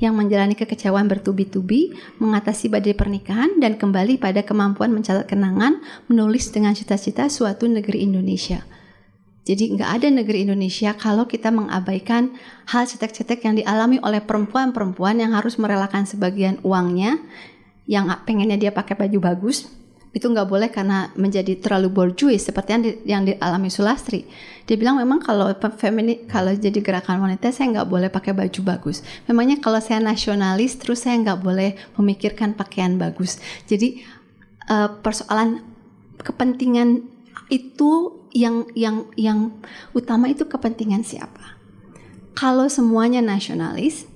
yang 0.03 0.19
menjalani 0.19 0.59
kekecewaan 0.59 1.07
bertubi-tubi, 1.07 1.95
mengatasi 2.19 2.67
badai 2.67 2.99
pernikahan, 2.99 3.63
dan 3.63 3.79
kembali 3.79 4.19
pada 4.19 4.43
kemampuan 4.43 4.91
mencatat 4.91 5.31
kenangan, 5.31 5.79
menulis 6.11 6.51
dengan 6.51 6.75
cita-cita 6.75 7.31
suatu 7.31 7.71
negeri 7.71 8.03
Indonesia. 8.03 8.67
Jadi 9.45 9.77
nggak 9.77 9.91
ada 10.01 10.09
negeri 10.09 10.49
Indonesia 10.49 10.97
kalau 10.97 11.29
kita 11.29 11.53
mengabaikan 11.53 12.33
hal 12.73 12.89
cetek-cetek 12.89 13.45
yang 13.45 13.61
dialami 13.61 14.01
oleh 14.01 14.25
perempuan-perempuan 14.25 15.21
yang 15.21 15.37
harus 15.37 15.61
merelakan 15.61 16.09
sebagian 16.09 16.57
uangnya 16.65 17.21
yang 17.85 18.09
pengennya 18.25 18.57
dia 18.57 18.73
pakai 18.73 18.97
baju 18.97 19.21
bagus 19.21 19.69
itu 20.15 20.31
nggak 20.31 20.47
boleh 20.47 20.71
karena 20.71 21.11
menjadi 21.19 21.59
terlalu 21.59 21.91
borjuis 21.91 22.47
seperti 22.47 22.71
yang, 22.71 22.83
di, 22.87 22.91
yang 23.03 23.23
dialami 23.27 23.67
Sulastri. 23.67 24.23
Dia 24.63 24.79
bilang 24.79 25.03
memang 25.03 25.19
kalau 25.19 25.51
femini 25.75 26.23
kalau 26.31 26.55
jadi 26.55 26.79
gerakan 26.79 27.19
wanita 27.19 27.51
saya 27.51 27.75
nggak 27.75 27.89
boleh 27.91 28.09
pakai 28.15 28.31
baju 28.31 28.61
bagus. 28.63 29.03
Memangnya 29.27 29.59
kalau 29.59 29.83
saya 29.83 29.99
nasionalis 29.99 30.79
terus 30.79 31.03
saya 31.03 31.19
nggak 31.19 31.43
boleh 31.43 31.75
memikirkan 31.99 32.55
pakaian 32.55 32.95
bagus. 32.95 33.43
Jadi 33.67 34.07
uh, 34.71 35.03
persoalan 35.03 35.67
kepentingan 36.23 37.11
itu 37.51 38.24
yang 38.35 38.67
yang 38.75 39.09
yang 39.15 39.55
utama 39.95 40.27
itu 40.29 40.45
kepentingan 40.45 41.07
siapa. 41.07 41.57
Kalau 42.35 42.67
semuanya 42.67 43.23
nasionalis, 43.23 44.11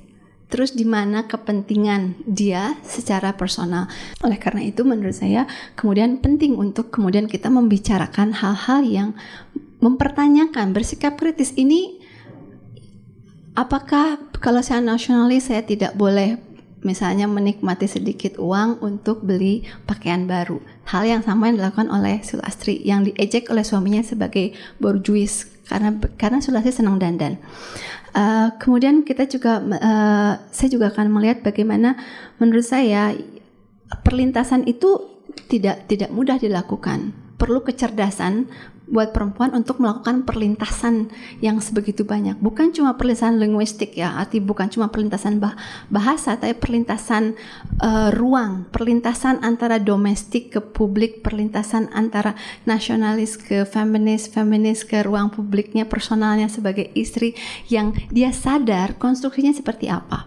terus 0.51 0.75
di 0.75 0.83
mana 0.83 1.31
kepentingan 1.31 2.27
dia 2.27 2.75
secara 2.83 3.39
personal. 3.39 3.87
Oleh 4.27 4.37
karena 4.43 4.67
itu 4.67 4.83
menurut 4.83 5.15
saya 5.15 5.47
kemudian 5.79 6.19
penting 6.19 6.59
untuk 6.59 6.91
kemudian 6.91 7.31
kita 7.31 7.47
membicarakan 7.47 8.35
hal-hal 8.35 8.83
yang 8.83 9.09
mempertanyakan 9.79 10.75
bersikap 10.75 11.15
kritis 11.15 11.55
ini 11.55 12.03
apakah 13.55 14.19
kalau 14.43 14.59
saya 14.59 14.83
nasionalis 14.83 15.47
saya 15.47 15.63
tidak 15.63 15.95
boleh 15.95 16.48
misalnya 16.87 17.27
menikmati 17.27 17.91
sedikit 17.91 18.39
uang 18.39 18.83
untuk 18.83 19.27
beli 19.27 19.67
pakaian 19.87 20.31
baru. 20.31 20.63
Hal 20.87 21.05
yang 21.05 21.23
sama 21.27 21.51
yang 21.51 21.59
dilakukan 21.59 21.91
oleh 21.91 22.23
Sulastri 22.23 22.79
yang 22.87 23.03
diejek 23.03 23.51
oleh 23.51 23.67
suaminya 23.67 24.03
sebagai 24.05 24.55
borjuis 24.79 25.51
karena 25.67 25.95
karena 26.17 26.39
Sulastri 26.39 26.73
senang 26.73 27.03
dandan. 27.03 27.39
Uh, 28.17 28.55
kemudian 28.57 29.05
kita 29.05 29.29
juga 29.29 29.61
uh, 29.61 30.33
saya 30.49 30.69
juga 30.73 30.91
akan 30.91 31.13
melihat 31.13 31.45
bagaimana 31.45 31.99
menurut 32.41 32.65
saya 32.65 33.13
perlintasan 34.03 34.65
itu 34.65 35.21
tidak 35.51 35.87
tidak 35.91 36.11
mudah 36.15 36.41
dilakukan. 36.41 37.13
Perlu 37.39 37.63
kecerdasan 37.63 38.51
buat 38.89 39.13
perempuan 39.13 39.53
untuk 39.53 39.79
melakukan 39.85 40.25
perlintasan 40.25 41.13
yang 41.45 41.61
sebegitu 41.61 42.09
banyak. 42.09 42.41
Bukan 42.41 42.73
cuma 42.73 42.97
perlintasan 42.97 43.37
linguistik 43.37 43.95
ya, 43.95 44.17
arti 44.17 44.41
bukan 44.41 44.73
cuma 44.73 44.89
perlintasan 44.89 45.39
bah 45.39 45.55
bahasa, 45.93 46.41
tapi 46.41 46.57
perlintasan 46.57 47.37
uh, 47.85 48.09
ruang, 48.17 48.65
perlintasan 48.73 49.45
antara 49.45 49.77
domestik 49.77 50.57
ke 50.57 50.61
publik, 50.65 51.21
perlintasan 51.21 51.93
antara 51.93 52.33
nasionalis 52.65 53.37
ke 53.37 53.69
feminis, 53.69 54.33
feminis 54.33 54.89
ke 54.89 55.05
ruang 55.05 55.29
publiknya, 55.29 55.85
personalnya 55.85 56.49
sebagai 56.49 56.89
istri 56.97 57.37
yang 57.69 57.93
dia 58.09 58.33
sadar 58.33 58.97
konstruksinya 58.97 59.53
seperti 59.53 59.93
apa. 59.93 60.25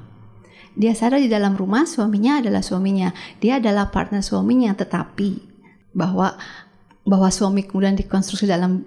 Dia 0.71 0.95
sadar 0.95 1.19
di 1.19 1.27
dalam 1.27 1.57
rumah 1.59 1.83
suaminya 1.83 2.39
adalah 2.39 2.63
suaminya, 2.63 3.11
dia 3.43 3.59
adalah 3.59 3.91
partner 3.91 4.23
suaminya, 4.23 4.71
tetapi 4.71 5.51
bahwa 5.91 6.39
bahwa 7.07 7.33
suami 7.33 7.65
kemudian 7.65 7.97
dikonstruksi 7.97 8.45
dalam 8.45 8.85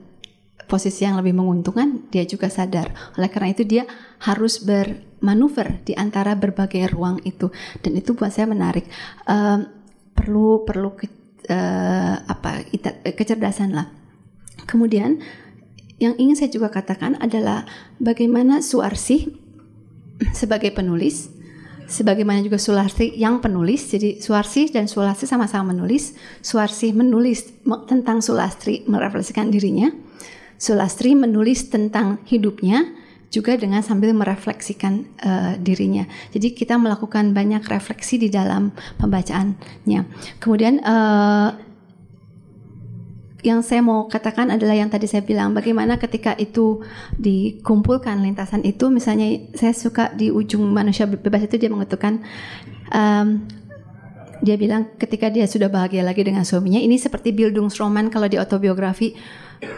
posisi 0.64 1.04
yang 1.04 1.20
lebih 1.20 1.36
menguntungkan, 1.36 2.08
dia 2.08 2.24
juga 2.24 2.48
sadar. 2.48 2.94
Oleh 3.20 3.28
karena 3.28 3.52
itu 3.52 3.66
dia 3.66 3.84
harus 4.24 4.62
bermanuver 4.62 5.82
di 5.84 5.92
antara 5.92 6.32
berbagai 6.38 6.88
ruang 6.94 7.20
itu, 7.26 7.52
dan 7.84 7.92
itu 7.98 8.16
buat 8.16 8.32
saya 8.32 8.48
menarik. 8.48 8.88
Um, 9.28 9.68
perlu 10.14 10.62
perlu 10.62 10.94
ke, 10.94 11.10
uh, 11.50 12.16
apa 12.24 12.64
kecerdasan 13.12 13.74
lah. 13.74 13.90
Kemudian 14.64 15.20
yang 15.98 16.14
ingin 16.16 16.38
saya 16.38 16.50
juga 16.54 16.70
katakan 16.70 17.18
adalah 17.18 17.66
bagaimana 17.98 18.62
Suarsi 18.62 19.30
sebagai 20.30 20.70
penulis 20.70 21.33
sebagaimana 21.86 22.40
juga 22.44 22.56
Sularsi 22.60 23.12
yang 23.16 23.40
penulis. 23.40 23.90
Jadi 23.92 24.20
Suarsi 24.20 24.68
dan 24.72 24.88
Sularsi 24.88 25.24
sama-sama 25.28 25.72
menulis. 25.72 26.16
Suarsi 26.40 26.92
menulis 26.92 27.64
tentang 27.88 28.20
Sulastri 28.20 28.84
merefleksikan 28.86 29.52
dirinya. 29.52 29.90
Sulastri 30.56 31.12
menulis 31.18 31.68
tentang 31.68 32.22
hidupnya 32.24 32.88
juga 33.34 33.58
dengan 33.58 33.82
sambil 33.82 34.14
merefleksikan 34.14 34.94
uh, 35.26 35.52
dirinya. 35.58 36.06
Jadi 36.30 36.54
kita 36.54 36.78
melakukan 36.78 37.34
banyak 37.34 37.66
refleksi 37.66 38.14
di 38.14 38.30
dalam 38.30 38.70
pembacaannya. 39.02 40.00
Kemudian 40.38 40.78
uh, 40.86 41.50
yang 43.44 43.60
saya 43.60 43.84
mau 43.84 44.08
katakan 44.08 44.48
adalah 44.48 44.72
yang 44.72 44.88
tadi 44.88 45.04
saya 45.04 45.20
bilang 45.20 45.52
bagaimana 45.52 46.00
ketika 46.00 46.32
itu 46.40 46.80
dikumpulkan 47.20 48.24
lintasan 48.24 48.64
itu 48.64 48.88
misalnya 48.88 49.52
saya 49.52 49.76
suka 49.76 50.16
di 50.16 50.32
ujung 50.32 50.64
manusia 50.72 51.04
bebas 51.04 51.44
itu 51.44 51.60
dia 51.60 51.68
mengetukkan 51.68 52.24
um, 52.88 53.44
dia 54.40 54.56
bilang 54.56 54.96
ketika 54.96 55.28
dia 55.28 55.44
sudah 55.44 55.68
bahagia 55.68 56.00
lagi 56.00 56.24
dengan 56.24 56.48
suaminya 56.48 56.80
ini 56.80 56.96
seperti 56.96 57.36
Bildungsroman 57.36 58.08
kalau 58.08 58.32
di 58.32 58.40
autobiografi 58.40 59.12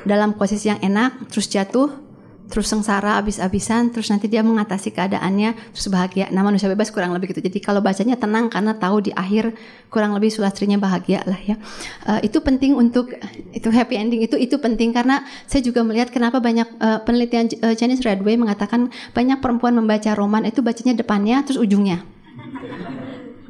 dalam 0.07 0.39
posisi 0.39 0.71
yang 0.71 0.79
enak 0.79 1.27
terus 1.27 1.51
jatuh 1.51 2.06
terus 2.47 2.71
sengsara 2.71 3.19
abis-abisan 3.19 3.91
terus 3.91 4.07
nanti 4.09 4.31
dia 4.31 4.41
mengatasi 4.41 4.95
keadaannya 4.95 5.75
terus 5.75 5.91
bahagia. 5.91 6.31
Nah 6.31 6.47
manusia 6.47 6.71
bebas 6.71 6.95
kurang 6.95 7.11
lebih 7.15 7.35
gitu. 7.35 7.43
Jadi 7.43 7.59
kalau 7.59 7.83
bacanya 7.83 8.15
tenang 8.15 8.47
karena 8.47 8.75
tahu 8.79 9.03
di 9.03 9.13
akhir 9.13 9.55
kurang 9.91 10.15
lebih 10.15 10.31
sulastrinya 10.31 10.79
bahagia 10.79 11.27
lah 11.27 11.39
ya. 11.43 11.59
Uh, 12.07 12.23
itu 12.23 12.39
penting 12.39 12.79
untuk 12.79 13.11
itu 13.51 13.69
happy 13.71 13.99
ending 13.99 14.23
itu 14.23 14.39
itu 14.39 14.57
penting 14.63 14.95
karena 14.95 15.27
saya 15.51 15.63
juga 15.67 15.83
melihat 15.83 16.15
kenapa 16.15 16.39
banyak 16.39 16.69
uh, 16.79 17.03
penelitian 17.03 17.51
uh, 17.67 17.75
Chinese 17.75 18.07
Redway 18.07 18.39
mengatakan 18.39 18.95
banyak 19.11 19.43
perempuan 19.43 19.75
membaca 19.75 20.15
roman 20.15 20.47
itu 20.47 20.63
bacanya 20.63 20.95
depannya 20.95 21.43
terus 21.43 21.59
ujungnya. 21.59 22.07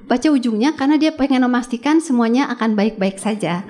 Baca 0.06 0.30
ujungnya 0.30 0.78
karena 0.78 1.02
dia 1.02 1.10
pengen 1.10 1.42
memastikan 1.42 1.98
semuanya 1.98 2.46
akan 2.54 2.78
baik-baik 2.78 3.18
saja 3.18 3.66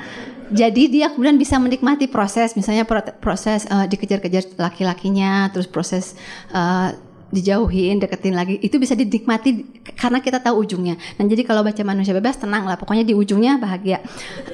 jadi 0.51 0.83
dia 0.87 1.07
kemudian 1.11 1.39
bisa 1.39 1.59
menikmati 1.59 2.07
proses 2.07 2.55
misalnya 2.55 2.87
proses 3.19 3.67
uh, 3.71 3.85
dikejar-kejar 3.89 4.55
laki-lakinya 4.59 5.51
terus 5.51 5.67
proses 5.67 6.15
uh, 6.55 6.95
dijauhin, 7.27 7.99
deketin 7.99 8.39
lagi, 8.39 8.55
itu 8.63 8.79
bisa 8.79 8.95
dinikmati 8.95 9.83
karena 9.99 10.23
kita 10.23 10.39
tahu 10.39 10.63
ujungnya. 10.63 10.95
Dan 11.19 11.27
jadi 11.27 11.43
kalau 11.43 11.67
baca 11.67 11.83
manusia 11.83 12.15
bebas 12.15 12.39
tenang 12.39 12.63
lah, 12.71 12.79
pokoknya 12.79 13.03
di 13.03 13.19
ujungnya 13.19 13.59
bahagia. 13.59 13.99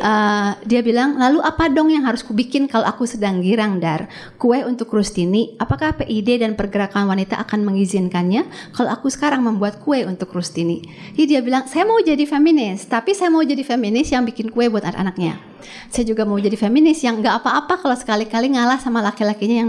Uh, 0.01 0.57
dia 0.65 0.81
bilang, 0.81 1.21
lalu 1.21 1.45
apa 1.45 1.69
dong 1.69 1.93
yang 1.93 2.09
harus 2.09 2.25
kubikin 2.25 2.65
kalau 2.65 2.89
aku 2.89 3.05
sedang 3.05 3.45
girang 3.45 3.77
dar? 3.77 4.09
Kue 4.41 4.65
untuk 4.65 4.89
Rustini, 4.89 5.53
apakah 5.61 6.01
PID 6.01 6.41
dan 6.41 6.57
pergerakan 6.57 7.13
wanita 7.13 7.37
akan 7.45 7.61
mengizinkannya? 7.69 8.49
Kalau 8.73 8.89
aku 8.89 9.13
sekarang 9.13 9.45
membuat 9.45 9.85
kue 9.85 10.09
untuk 10.09 10.33
Rustini. 10.33 10.81
Jadi 11.13 11.39
dia 11.39 11.41
bilang, 11.45 11.69
saya 11.69 11.85
mau 11.85 12.01
jadi 12.01 12.25
feminis, 12.25 12.89
tapi 12.89 13.13
saya 13.13 13.29
mau 13.29 13.45
jadi 13.45 13.61
feminis 13.61 14.09
yang 14.09 14.25
bikin 14.25 14.49
kue 14.49 14.73
buat 14.73 14.89
anak-anaknya. 14.89 15.52
Saya 15.89 16.05
juga 16.05 16.27
mau 16.27 16.37
jadi 16.37 16.59
feminis 16.59 17.01
yang 17.07 17.23
nggak 17.23 17.41
apa-apa 17.41 17.79
kalau 17.79 17.97
sekali-kali 17.97 18.53
ngalah 18.59 18.83
sama 18.83 19.01
laki-lakinya 19.01 19.63
yang 19.63 19.69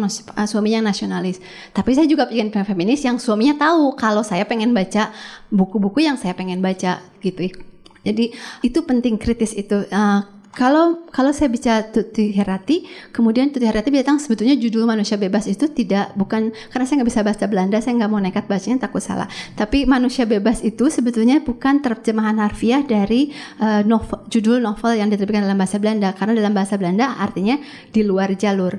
suaminya 0.50 0.82
yang 0.82 0.88
nasionalis. 0.90 1.38
Tapi 1.72 1.94
saya 1.94 2.10
juga 2.10 2.26
pengen 2.26 2.50
feminis 2.50 3.06
yang 3.06 3.22
suaminya 3.22 3.56
tahu 3.70 3.94
kalau 3.94 4.26
saya 4.26 4.44
pengen 4.50 4.74
baca 4.74 5.14
buku-buku 5.54 6.02
yang 6.02 6.18
saya 6.18 6.34
pengen 6.34 6.60
baca 6.60 7.06
gitu. 7.22 7.54
Jadi 8.04 8.36
itu 8.66 8.80
penting 8.84 9.16
kritis 9.22 9.54
itu. 9.56 9.86
Uh, 9.94 10.33
kalau 10.54 11.10
kalau 11.10 11.34
saya 11.34 11.50
bicara 11.50 11.82
Tuti 11.90 12.30
Herati, 12.30 12.86
kemudian 13.10 13.50
Tuti 13.50 13.66
Herati 13.66 13.90
datang 13.90 14.22
sebetulnya 14.22 14.54
judul 14.54 14.86
manusia 14.86 15.18
bebas 15.18 15.50
itu 15.50 15.66
tidak 15.74 16.14
bukan 16.14 16.54
karena 16.70 16.86
saya 16.86 17.02
nggak 17.02 17.10
bisa 17.10 17.22
bahasa 17.26 17.46
Belanda, 17.50 17.82
saya 17.82 17.98
nggak 17.98 18.12
mau 18.14 18.22
nekat 18.22 18.46
bacanya 18.46 18.86
takut 18.86 19.02
salah. 19.02 19.26
Tapi 19.58 19.90
manusia 19.90 20.30
bebas 20.30 20.62
itu 20.62 20.94
sebetulnya 20.94 21.42
bukan 21.42 21.82
terjemahan 21.82 22.38
harfiah 22.38 22.86
dari 22.86 23.34
uh, 23.58 23.82
novel, 23.82 24.30
judul 24.30 24.62
novel 24.62 24.94
yang 24.94 25.10
diterbitkan 25.10 25.42
dalam 25.42 25.58
bahasa 25.58 25.82
Belanda 25.82 26.14
karena 26.14 26.38
dalam 26.38 26.54
bahasa 26.54 26.78
Belanda 26.78 27.18
artinya 27.18 27.58
di 27.90 28.06
luar 28.06 28.30
jalur. 28.38 28.78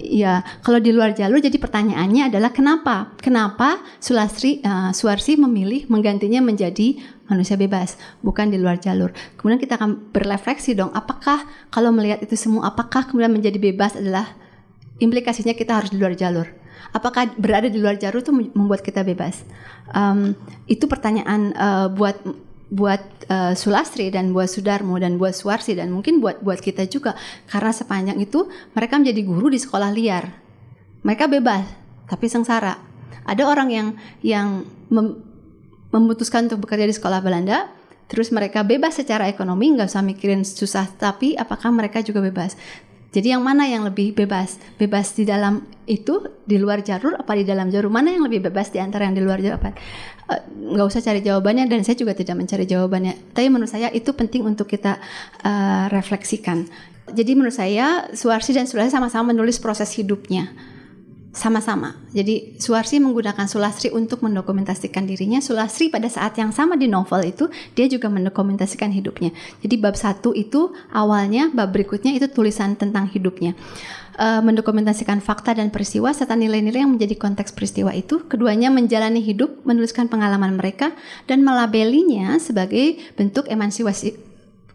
Ya, 0.00 0.40
kalau 0.64 0.80
di 0.80 0.88
luar 0.88 1.12
jalur 1.12 1.36
jadi 1.36 1.60
pertanyaannya 1.60 2.32
adalah 2.32 2.48
kenapa? 2.48 3.12
Kenapa 3.20 3.76
Sulastri 4.00 4.64
uh, 4.64 4.88
Suarsi 4.96 5.36
memilih 5.36 5.84
menggantinya 5.92 6.40
menjadi 6.40 6.96
manusia 7.32 7.56
bebas, 7.56 7.96
bukan 8.20 8.52
di 8.52 8.60
luar 8.60 8.76
jalur. 8.76 9.16
Kemudian 9.40 9.56
kita 9.56 9.80
akan 9.80 10.12
berrefleksi 10.12 10.76
dong, 10.76 10.92
apakah 10.92 11.48
kalau 11.72 11.88
melihat 11.88 12.20
itu 12.20 12.36
semua 12.36 12.68
apakah 12.68 13.08
kemudian 13.08 13.32
menjadi 13.32 13.56
bebas 13.56 13.96
adalah 13.96 14.36
implikasinya 15.00 15.56
kita 15.56 15.80
harus 15.80 15.88
di 15.88 15.96
luar 15.96 16.12
jalur? 16.12 16.44
Apakah 16.92 17.32
berada 17.40 17.72
di 17.72 17.80
luar 17.80 17.96
jalur 17.96 18.20
itu 18.20 18.32
membuat 18.52 18.84
kita 18.84 19.00
bebas? 19.00 19.48
Um, 19.96 20.36
itu 20.68 20.84
pertanyaan 20.84 21.56
uh, 21.56 21.88
buat 21.88 22.20
buat 22.72 23.04
uh, 23.28 23.52
Sulastri 23.52 24.08
dan 24.08 24.32
buat 24.32 24.48
Sudarmo 24.48 24.96
dan 24.96 25.20
buat 25.20 25.36
Suwarsi 25.36 25.76
dan 25.76 25.92
mungkin 25.92 26.24
buat 26.24 26.40
buat 26.40 26.56
kita 26.56 26.88
juga 26.88 27.12
karena 27.44 27.68
sepanjang 27.68 28.16
itu 28.16 28.48
mereka 28.72 28.96
menjadi 28.96 29.20
guru 29.24 29.52
di 29.52 29.60
sekolah 29.60 29.92
liar. 29.92 30.32
Mereka 31.04 31.28
bebas 31.28 31.64
tapi 32.08 32.28
sengsara. 32.32 32.76
Ada 33.28 33.44
orang 33.44 33.68
yang 33.68 33.88
yang 34.24 34.64
mem, 34.88 35.31
memutuskan 35.92 36.48
untuk 36.48 36.64
bekerja 36.66 36.88
di 36.88 36.94
sekolah 36.96 37.20
Belanda, 37.20 37.68
terus 38.08 38.32
mereka 38.32 38.64
bebas 38.64 38.96
secara 38.96 39.28
ekonomi, 39.28 39.76
nggak 39.76 39.92
usah 39.92 40.02
mikirin 40.02 40.42
susah, 40.42 40.88
tapi 40.96 41.36
apakah 41.36 41.68
mereka 41.70 42.00
juga 42.00 42.24
bebas? 42.24 42.56
Jadi 43.12 43.28
yang 43.28 43.44
mana 43.44 43.68
yang 43.68 43.84
lebih 43.84 44.16
bebas? 44.16 44.56
Bebas 44.80 45.12
di 45.12 45.28
dalam 45.28 45.68
itu 45.84 46.24
di 46.48 46.56
luar 46.56 46.80
jalur 46.80 47.12
apa 47.20 47.36
di 47.36 47.44
dalam 47.44 47.68
jalur? 47.68 47.92
Mana 47.92 48.08
yang 48.08 48.24
lebih 48.24 48.40
bebas 48.48 48.72
di 48.72 48.80
antara 48.80 49.04
yang 49.04 49.12
di 49.12 49.20
luar 49.20 49.36
jalur? 49.36 49.60
Uh, 49.60 50.40
nggak 50.72 50.86
usah 50.88 51.04
cari 51.04 51.20
jawabannya 51.20 51.68
dan 51.68 51.84
saya 51.84 52.00
juga 52.00 52.16
tidak 52.16 52.40
mencari 52.40 52.64
jawabannya. 52.64 53.36
Tapi 53.36 53.52
menurut 53.52 53.68
saya 53.68 53.92
itu 53.92 54.16
penting 54.16 54.48
untuk 54.48 54.64
kita 54.64 54.96
uh, 55.44 55.92
refleksikan. 55.92 56.64
Jadi 57.12 57.36
menurut 57.36 57.52
saya 57.52 58.08
Suarsi 58.16 58.56
dan 58.56 58.64
Sulasi 58.64 58.96
sama-sama 58.96 59.36
menulis 59.36 59.60
proses 59.60 59.92
hidupnya 59.92 60.48
sama-sama. 61.32 61.96
Jadi 62.12 62.60
Suarsi 62.60 63.00
menggunakan 63.00 63.48
Sulastri 63.48 63.88
untuk 63.88 64.20
mendokumentasikan 64.20 65.08
dirinya. 65.08 65.40
Sulastri 65.40 65.88
pada 65.88 66.06
saat 66.12 66.36
yang 66.36 66.52
sama 66.52 66.76
di 66.76 66.86
novel 66.92 67.24
itu 67.24 67.48
dia 67.72 67.88
juga 67.88 68.12
mendokumentasikan 68.12 68.92
hidupnya. 68.92 69.32
Jadi 69.64 69.74
bab 69.80 69.96
satu 69.96 70.36
itu 70.36 70.76
awalnya, 70.92 71.48
bab 71.48 71.72
berikutnya 71.72 72.12
itu 72.12 72.28
tulisan 72.28 72.76
tentang 72.76 73.08
hidupnya. 73.08 73.56
Uh, 74.12 74.44
mendokumentasikan 74.44 75.24
fakta 75.24 75.56
dan 75.56 75.72
peristiwa 75.72 76.12
serta 76.12 76.36
nilai-nilai 76.36 76.84
yang 76.84 77.00
menjadi 77.00 77.16
konteks 77.16 77.56
peristiwa 77.56 77.96
itu. 77.96 78.28
Keduanya 78.28 78.68
menjalani 78.68 79.24
hidup, 79.24 79.64
menuliskan 79.64 80.12
pengalaman 80.12 80.60
mereka 80.60 80.92
dan 81.24 81.40
melabelinya 81.40 82.36
sebagai 82.36 83.00
bentuk 83.16 83.48
emansipasi 83.48 84.20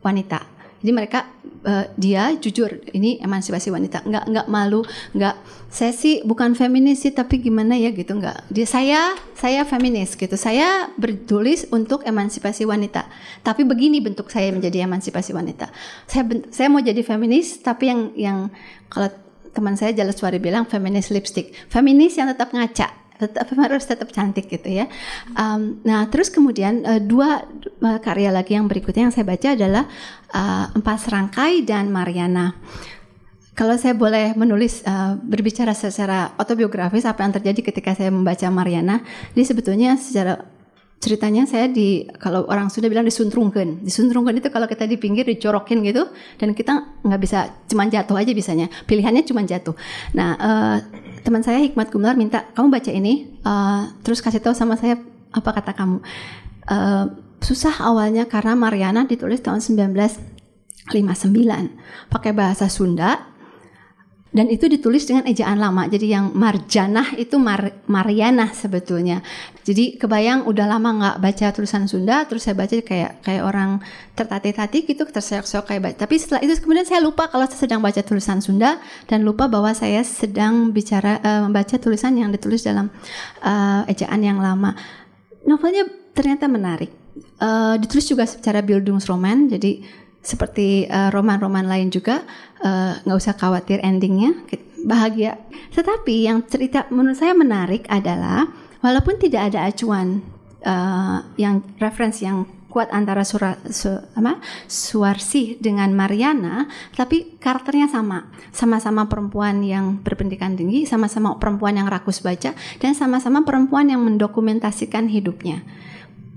wanita. 0.01 0.56
Jadi 0.77 0.91
mereka 0.93 1.25
uh, 1.65 1.89
dia 1.97 2.33
jujur 2.37 2.69
ini 2.93 3.17
emansipasi 3.17 3.73
wanita, 3.73 4.05
nggak 4.05 4.25
nggak 4.29 4.47
malu, 4.47 4.85
nggak 5.17 5.35
saya 5.73 5.91
sih 5.91 6.21
bukan 6.21 6.53
feminis 6.53 7.01
sih 7.01 7.11
tapi 7.11 7.41
gimana 7.41 7.73
ya 7.73 7.89
gitu 7.89 8.13
nggak. 8.13 8.51
Dia 8.53 8.67
saya 8.69 9.01
saya 9.33 9.65
feminis 9.65 10.13
gitu. 10.13 10.37
Saya 10.37 10.93
bertulis 10.95 11.65
untuk 11.73 12.05
emansipasi 12.05 12.69
wanita. 12.69 13.09
Tapi 13.41 13.65
begini 13.65 13.99
bentuk 13.99 14.29
saya 14.29 14.53
menjadi 14.53 14.85
emansipasi 14.85 15.33
wanita. 15.33 15.73
Saya 16.05 16.29
saya 16.53 16.67
mau 16.69 16.81
jadi 16.81 17.01
feminis 17.01 17.57
tapi 17.65 17.89
yang 17.89 18.01
yang 18.13 18.37
kalau 18.87 19.09
teman 19.57 19.73
saya 19.73 19.89
Jalas 19.97 20.13
Suari 20.21 20.37
bilang 20.37 20.69
feminis 20.69 21.09
lipstick. 21.09 21.57
Feminis 21.73 22.13
yang 22.21 22.29
tetap 22.29 22.53
ngaca 22.53 23.06
tetap 23.17 23.49
harus 23.65 23.83
tetap 23.83 24.09
cantik 24.13 24.47
gitu 24.47 24.69
ya. 24.69 24.85
Um, 25.33 25.81
nah 25.81 26.05
terus 26.07 26.29
kemudian 26.29 26.85
uh, 26.85 27.01
dua 27.01 27.43
uh, 27.81 27.99
karya 27.99 28.29
lagi 28.29 28.55
yang 28.55 28.69
berikutnya 28.69 29.09
yang 29.09 29.13
saya 29.13 29.25
baca 29.25 29.57
adalah 29.57 29.83
uh, 30.31 30.65
Empat 30.77 30.97
Serangkai 31.09 31.65
dan 31.65 31.89
Mariana. 31.89 32.55
Kalau 33.57 33.73
saya 33.73 33.97
boleh 33.97 34.37
menulis 34.37 34.85
uh, 34.85 35.17
berbicara 35.17 35.73
secara 35.73 36.37
autobiografis 36.37 37.09
apa 37.09 37.25
yang 37.25 37.33
terjadi 37.33 37.73
ketika 37.73 37.97
saya 37.97 38.13
membaca 38.13 38.45
Mariana, 38.53 39.01
ini 39.33 39.41
sebetulnya 39.41 39.97
secara 39.97 40.45
ceritanya 40.97 41.45
saya 41.45 41.69
di 41.69 42.09
kalau 42.17 42.49
orang 42.49 42.73
sudah 42.73 42.89
bilang 42.89 43.05
disuntrungkan 43.05 43.85
disuntrungkan 43.85 44.33
itu 44.33 44.49
kalau 44.49 44.65
kita 44.65 44.89
di 44.89 44.97
pinggir 44.97 45.29
dicorokin 45.29 45.85
gitu 45.85 46.09
dan 46.41 46.57
kita 46.57 47.05
nggak 47.05 47.21
bisa 47.21 47.53
cuma 47.69 47.85
jatuh 47.85 48.17
aja 48.17 48.31
bisanya 48.33 48.65
pilihannya 48.89 49.21
cuma 49.29 49.45
jatuh 49.45 49.77
nah 50.17 50.33
uh, 50.41 50.77
teman 51.27 51.43
saya 51.43 51.59
Hikmat 51.59 51.91
Gumelar 51.91 52.15
minta 52.15 52.47
kamu 52.55 52.71
baca 52.71 52.87
ini 52.87 53.27
uh, 53.43 53.91
terus 53.99 54.23
kasih 54.23 54.39
tahu 54.39 54.55
sama 54.55 54.79
saya 54.79 54.95
apa 55.35 55.49
kata 55.51 55.75
kamu. 55.75 55.99
Uh, 56.63 57.11
susah 57.43 57.83
awalnya 57.83 58.31
karena 58.31 58.55
Mariana 58.55 59.03
ditulis 59.03 59.43
tahun 59.43 59.59
1959 59.59 60.87
pakai 62.07 62.31
bahasa 62.31 62.71
Sunda 62.71 63.27
dan 64.37 64.53
itu 64.53 64.69
ditulis 64.69 65.09
dengan 65.09 65.25
ejaan 65.25 65.57
lama. 65.57 65.89
Jadi 65.89 66.13
yang 66.13 66.29
marjanah 66.29 67.17
itu 67.17 67.41
Mar 67.41 67.73
Mariana 67.89 68.53
sebetulnya. 68.53 69.25
Jadi 69.65 69.97
kebayang 69.97 70.45
udah 70.45 70.65
lama 70.69 70.89
nggak 70.93 71.17
baca 71.17 71.45
tulisan 71.57 71.89
Sunda 71.89 72.21
terus 72.29 72.45
saya 72.45 72.53
baca 72.53 72.77
kayak 72.77 73.25
kayak 73.25 73.41
orang 73.41 73.81
tertatih-tatih 74.13 74.85
gitu 74.85 75.09
terseok-seok 75.09 75.65
kayak 75.65 75.81
baca. 75.81 75.95
Tapi 76.05 76.15
setelah 76.21 76.45
itu 76.45 76.53
kemudian 76.61 76.85
saya 76.85 77.01
lupa 77.01 77.25
kalau 77.33 77.49
saya 77.49 77.65
sedang 77.65 77.81
baca 77.81 78.05
tulisan 78.05 78.37
Sunda 78.37 78.77
dan 79.09 79.25
lupa 79.25 79.49
bahwa 79.49 79.73
saya 79.73 80.05
sedang 80.05 80.69
bicara 80.69 81.17
uh, 81.25 81.49
membaca 81.49 81.73
tulisan 81.81 82.13
yang 82.13 82.29
ditulis 82.29 82.61
dalam 82.61 82.93
uh, 83.41 83.89
ejaan 83.89 84.21
yang 84.21 84.37
lama. 84.37 84.77
Novelnya 85.49 85.89
ternyata 86.13 86.45
menarik. 86.45 86.93
Uh, 87.41 87.73
ditulis 87.81 88.05
juga 88.05 88.29
secara 88.29 88.61
Bildungsroman 88.61 89.49
jadi 89.49 89.81
seperti 90.27 90.83
eh, 90.83 91.09
roman-roman 91.15 91.63
uh, 91.63 91.71
lain 91.71 91.87
juga 91.87 92.27
eh, 92.59 92.99
nggak 93.07 93.15
uh, 93.15 93.21
usah 93.23 93.39
khawatir 93.39 93.79
endingnya 93.79 94.35
bahagia. 94.83 95.39
Tetapi 95.71 96.27
yang 96.27 96.43
cerita 96.43 96.83
menurut 96.91 97.15
saya 97.15 97.31
menarik 97.31 97.87
adalah 97.87 98.51
walaupun 98.83 99.15
tidak 99.15 99.55
ada 99.55 99.71
acuan 99.71 100.19
uh, 100.67 101.23
yang 101.39 101.63
referensi 101.79 102.27
yang 102.27 102.43
kuat 102.67 102.91
antara 102.91 103.23
Sura, 103.23 103.55
su, 103.71 103.89
apa, 103.89 104.43
Suarsi 104.67 105.55
dengan 105.57 105.95
Mariana, 105.95 106.67
tapi 106.93 107.39
karakternya 107.39 107.87
sama, 107.87 108.27
sama-sama 108.51 109.07
perempuan 109.07 109.63
yang 109.63 110.03
berpendidikan 110.03 110.53
tinggi, 110.53 110.83
sama-sama 110.83 111.39
perempuan 111.39 111.79
yang 111.79 111.87
rakus 111.87 112.19
baca, 112.21 112.53
dan 112.77 112.91
sama-sama 112.93 113.47
perempuan 113.47 113.87
yang 113.89 114.03
mendokumentasikan 114.03 115.07
hidupnya 115.09 115.63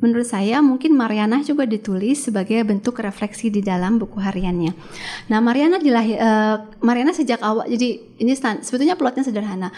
menurut 0.01 0.27
saya 0.27 0.65
mungkin 0.65 0.97
Mariana 0.97 1.45
juga 1.45 1.69
ditulis 1.69 2.25
sebagai 2.25 2.61
bentuk 2.65 2.99
refleksi 3.01 3.53
di 3.53 3.61
dalam 3.61 4.01
buku 4.01 4.17
hariannya. 4.21 4.73
Nah, 5.29 5.39
Mariana 5.45 5.77
dilahir 5.77 6.17
uh, 6.17 6.57
Mariana 6.81 7.13
sejak 7.13 7.41
awal 7.45 7.69
jadi 7.69 8.01
ini 8.21 8.33
stand, 8.33 8.65
sebetulnya 8.65 8.97
plotnya 8.97 9.25
sederhana. 9.25 9.69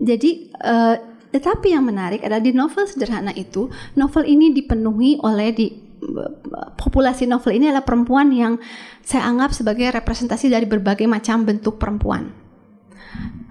Jadi 0.00 0.48
uh, 0.64 0.96
tetapi 1.30 1.70
yang 1.70 1.86
menarik 1.86 2.26
adalah 2.26 2.42
di 2.42 2.50
novel 2.50 2.88
sederhana 2.90 3.30
itu, 3.36 3.70
novel 3.94 4.26
ini 4.26 4.50
dipenuhi 4.50 5.22
oleh 5.22 5.48
di 5.54 5.66
populasi 6.80 7.28
novel 7.28 7.60
ini 7.60 7.68
adalah 7.68 7.84
perempuan 7.84 8.32
yang 8.32 8.56
saya 9.04 9.28
anggap 9.28 9.52
sebagai 9.52 9.92
representasi 9.92 10.48
dari 10.48 10.64
berbagai 10.64 11.04
macam 11.04 11.44
bentuk 11.44 11.76
perempuan. 11.76 12.32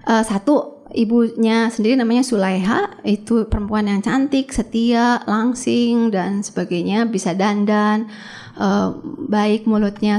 Uh, 0.04 0.24
satu 0.26 0.79
ibunya 0.94 1.70
sendiri 1.70 1.94
namanya 1.98 2.26
Sulaiha 2.26 3.02
itu 3.06 3.46
perempuan 3.46 3.86
yang 3.86 4.02
cantik, 4.02 4.50
setia, 4.50 5.22
langsing 5.26 6.10
dan 6.10 6.42
sebagainya, 6.42 7.06
bisa 7.06 7.34
dandan, 7.34 8.10
uh, 8.58 8.94
baik 9.30 9.66
mulutnya. 9.66 10.18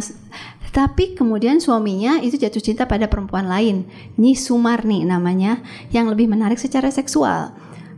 Tapi 0.72 1.20
kemudian 1.20 1.60
suaminya 1.60 2.24
itu 2.24 2.40
jatuh 2.40 2.64
cinta 2.64 2.88
pada 2.88 3.12
perempuan 3.12 3.44
lain, 3.44 3.84
Nyi 4.16 4.40
Sumarni 4.40 5.04
namanya, 5.04 5.60
yang 5.92 6.08
lebih 6.08 6.32
menarik 6.32 6.58
secara 6.58 6.88
seksual. 6.88 7.52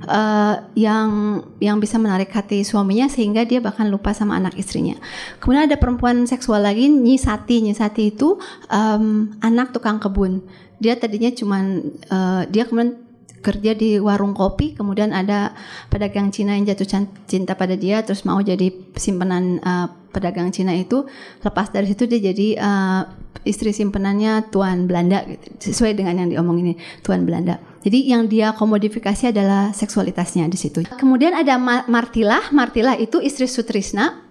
Uh, 0.04 0.60
yang 0.76 1.40
yang 1.64 1.80
bisa 1.80 1.96
menarik 1.96 2.28
hati 2.36 2.68
suaminya 2.68 3.08
sehingga 3.08 3.48
dia 3.48 3.64
bahkan 3.64 3.88
lupa 3.88 4.12
sama 4.12 4.36
anak 4.36 4.60
istrinya. 4.60 5.00
Kemudian 5.40 5.72
ada 5.72 5.80
perempuan 5.80 6.28
seksual 6.28 6.60
lagi 6.60 6.92
Nyi 6.92 7.16
Sati. 7.16 7.64
Nyi 7.64 7.72
Sati 7.72 8.12
itu 8.12 8.36
um, 8.68 9.32
anak 9.40 9.72
tukang 9.72 10.04
kebun 10.04 10.44
dia 10.84 11.00
tadinya 11.00 11.32
cuman 11.32 11.64
uh, 12.12 12.44
dia 12.52 12.68
kemudian 12.68 13.00
kerja 13.44 13.72
di 13.76 14.00
warung 14.00 14.36
kopi 14.36 14.76
kemudian 14.76 15.16
ada 15.16 15.56
pedagang 15.88 16.32
Cina 16.32 16.56
yang 16.56 16.68
jatuh 16.68 17.08
cinta 17.28 17.56
pada 17.56 17.76
dia 17.76 18.04
terus 18.04 18.24
mau 18.28 18.40
jadi 18.40 18.72
simpenan 18.96 19.64
uh, 19.64 19.88
pedagang 20.14 20.54
Cina 20.54 20.78
itu. 20.78 21.04
Lepas 21.42 21.74
dari 21.74 21.90
situ 21.90 22.06
dia 22.06 22.22
jadi 22.22 22.48
uh, 22.62 23.02
istri 23.44 23.74
simpenannya 23.74 24.54
tuan 24.54 24.86
Belanda 24.86 25.26
gitu. 25.26 25.74
sesuai 25.74 25.98
dengan 25.98 26.24
yang 26.24 26.30
diomong 26.30 26.62
ini 26.62 26.74
tuan 27.02 27.26
Belanda. 27.26 27.58
Jadi 27.84 28.00
yang 28.08 28.32
dia 28.32 28.56
komodifikasi 28.56 29.36
adalah 29.36 29.76
seksualitasnya 29.76 30.48
di 30.48 30.56
situ. 30.56 30.88
Kemudian 30.96 31.36
ada 31.36 31.60
Martilah. 31.90 32.54
Martilah 32.56 32.96
itu 32.96 33.20
istri 33.20 33.50
Sutrisna 33.50 34.23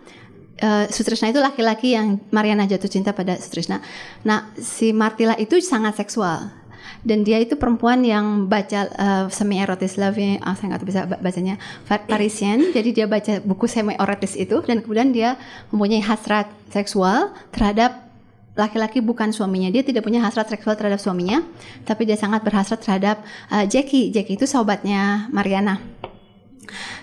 uh, 0.63 0.87
Sutrisna 0.89 1.29
itu 1.29 1.43
laki-laki 1.43 1.93
yang 1.99 2.23
Mariana 2.31 2.65
jatuh 2.65 2.89
cinta 2.89 3.11
pada 3.13 3.37
Sutrisna. 3.37 3.83
Nah, 4.23 4.55
si 4.57 4.95
Martila 4.95 5.35
itu 5.37 5.59
sangat 5.61 5.99
seksual. 5.99 6.63
Dan 7.03 7.27
dia 7.27 7.43
itu 7.43 7.59
perempuan 7.59 8.07
yang 8.07 8.47
baca 8.47 8.87
uh, 8.95 9.25
semi 9.27 9.59
erotis 9.59 9.99
love 9.99 10.15
uh, 10.15 10.55
saya 10.55 10.67
nggak 10.71 10.87
bisa 10.87 11.03
bacanya 11.19 11.59
Parisian. 11.87 12.71
Jadi 12.71 12.95
dia 12.95 13.11
baca 13.11 13.43
buku 13.43 13.67
semi 13.67 13.99
erotis 13.99 14.39
itu 14.39 14.63
dan 14.63 14.87
kemudian 14.87 15.11
dia 15.11 15.35
mempunyai 15.75 15.99
hasrat 15.99 16.47
seksual 16.71 17.35
terhadap 17.51 18.07
laki-laki 18.55 19.03
bukan 19.03 19.35
suaminya. 19.35 19.75
Dia 19.75 19.83
tidak 19.83 20.07
punya 20.07 20.23
hasrat 20.23 20.47
seksual 20.47 20.79
terhadap 20.79 21.03
suaminya 21.03 21.43
tapi 21.83 22.07
dia 22.07 22.15
sangat 22.15 22.47
berhasrat 22.47 22.79
terhadap 22.79 23.27
uh, 23.51 23.67
Jackie. 23.67 24.15
Jackie 24.15 24.39
itu 24.39 24.47
sobatnya 24.47 25.27
Mariana 25.35 25.83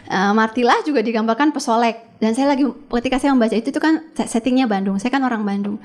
Uh, 0.09 0.33
Martilah 0.33 0.81
juga 0.87 1.03
digambarkan 1.03 1.53
pesolek. 1.53 2.17
Dan 2.19 2.35
saya 2.35 2.51
lagi 2.51 2.65
ketika 2.67 3.21
saya 3.21 3.31
membaca 3.35 3.55
itu 3.55 3.69
itu 3.69 3.79
kan 3.79 4.09
settingnya 4.15 4.65
Bandung. 4.65 4.97
Saya 4.97 5.13
kan 5.13 5.23
orang 5.23 5.45
Bandung. 5.45 5.77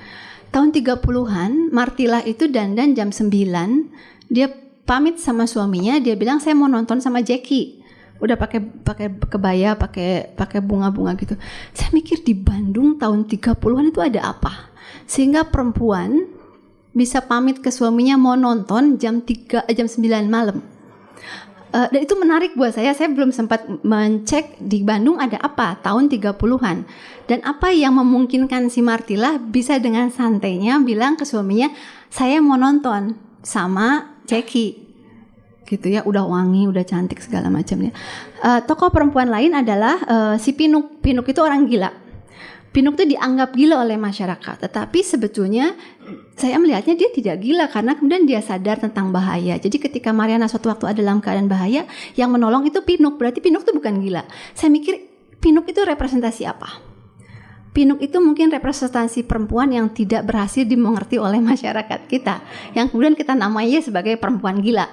Tahun 0.54 0.70
30-an 0.70 1.74
Martilah 1.74 2.22
itu 2.24 2.46
dandan 2.46 2.94
jam 2.94 3.10
9 3.10 3.30
dia 4.30 4.46
pamit 4.88 5.20
sama 5.20 5.44
suaminya. 5.44 5.98
Dia 6.00 6.14
bilang 6.14 6.38
saya 6.38 6.56
mau 6.56 6.70
nonton 6.70 7.02
sama 7.02 7.20
Jackie. 7.20 7.82
Udah 8.22 8.38
pakai 8.38 8.62
pakai 8.62 9.10
kebaya 9.26 9.74
pakai 9.74 10.32
pakai 10.32 10.62
bunga-bunga 10.62 11.18
gitu. 11.18 11.34
Saya 11.74 11.90
mikir 11.92 12.22
di 12.22 12.32
Bandung 12.32 12.96
tahun 12.96 13.26
30-an 13.26 13.90
itu 13.90 14.00
ada 14.00 14.32
apa? 14.32 14.70
Sehingga 15.04 15.44
perempuan 15.50 16.30
bisa 16.94 17.18
pamit 17.26 17.58
ke 17.58 17.74
suaminya 17.74 18.14
mau 18.14 18.38
nonton 18.38 18.96
jam 19.02 19.18
3 19.20 19.66
jam 19.74 19.86
9 19.90 20.30
malam 20.30 20.62
Uh, 21.74 21.90
dan 21.90 22.06
itu 22.06 22.14
menarik 22.14 22.54
buat 22.54 22.70
saya. 22.70 22.94
Saya 22.94 23.10
belum 23.10 23.34
sempat 23.34 23.66
mencek 23.82 24.62
di 24.62 24.86
Bandung 24.86 25.18
ada 25.18 25.42
apa 25.42 25.74
tahun 25.82 26.06
30-an. 26.06 26.86
Dan 27.26 27.38
apa 27.42 27.74
yang 27.74 27.98
memungkinkan 27.98 28.70
si 28.70 28.78
Martila 28.78 29.42
bisa 29.42 29.82
dengan 29.82 30.06
santainya 30.14 30.78
bilang 30.78 31.18
ke 31.18 31.26
suaminya, 31.26 31.74
"Saya 32.14 32.38
mau 32.38 32.54
nonton 32.54 33.18
sama 33.42 34.14
Jackie." 34.22 34.86
Gitu 35.66 35.98
ya, 35.98 36.06
udah 36.06 36.22
wangi, 36.22 36.70
udah 36.70 36.86
cantik 36.86 37.18
segala 37.18 37.50
macamnya. 37.50 37.90
Uh, 38.38 38.62
tokoh 38.62 38.94
perempuan 38.94 39.26
lain 39.26 39.58
adalah 39.58 39.98
uh, 40.06 40.34
si 40.38 40.54
Pinuk. 40.54 41.02
Pinuk 41.02 41.26
itu 41.26 41.42
orang 41.42 41.66
gila 41.66 42.03
Pinuk 42.74 42.98
itu 42.98 43.14
dianggap 43.14 43.54
gila 43.54 43.86
oleh 43.86 43.94
masyarakat, 43.94 44.66
tetapi 44.66 44.98
sebetulnya 45.06 45.78
saya 46.34 46.58
melihatnya 46.58 46.98
dia 46.98 47.06
tidak 47.14 47.38
gila 47.38 47.70
karena 47.70 47.94
kemudian 47.94 48.26
dia 48.26 48.42
sadar 48.42 48.82
tentang 48.82 49.14
bahaya. 49.14 49.54
Jadi 49.62 49.78
ketika 49.78 50.10
Mariana 50.10 50.50
suatu 50.50 50.74
waktu 50.74 50.90
ada 50.90 50.98
dalam 50.98 51.22
keadaan 51.22 51.46
bahaya, 51.46 51.86
yang 52.18 52.34
menolong 52.34 52.66
itu 52.66 52.82
Pinuk. 52.82 53.14
Berarti 53.14 53.38
Pinuk 53.38 53.62
itu 53.62 53.78
bukan 53.78 54.02
gila. 54.02 54.26
Saya 54.58 54.74
mikir 54.74 55.06
Pinuk 55.38 55.70
itu 55.70 55.86
representasi 55.86 56.50
apa? 56.50 56.82
Pinuk 57.70 58.02
itu 58.02 58.18
mungkin 58.18 58.50
representasi 58.50 59.22
perempuan 59.22 59.70
yang 59.70 59.94
tidak 59.94 60.26
berhasil 60.26 60.66
dimengerti 60.66 61.22
oleh 61.22 61.38
masyarakat 61.38 62.10
kita, 62.10 62.42
yang 62.74 62.90
kemudian 62.90 63.14
kita 63.14 63.38
namanya 63.38 63.78
sebagai 63.86 64.18
perempuan 64.18 64.58
gila. 64.58 64.90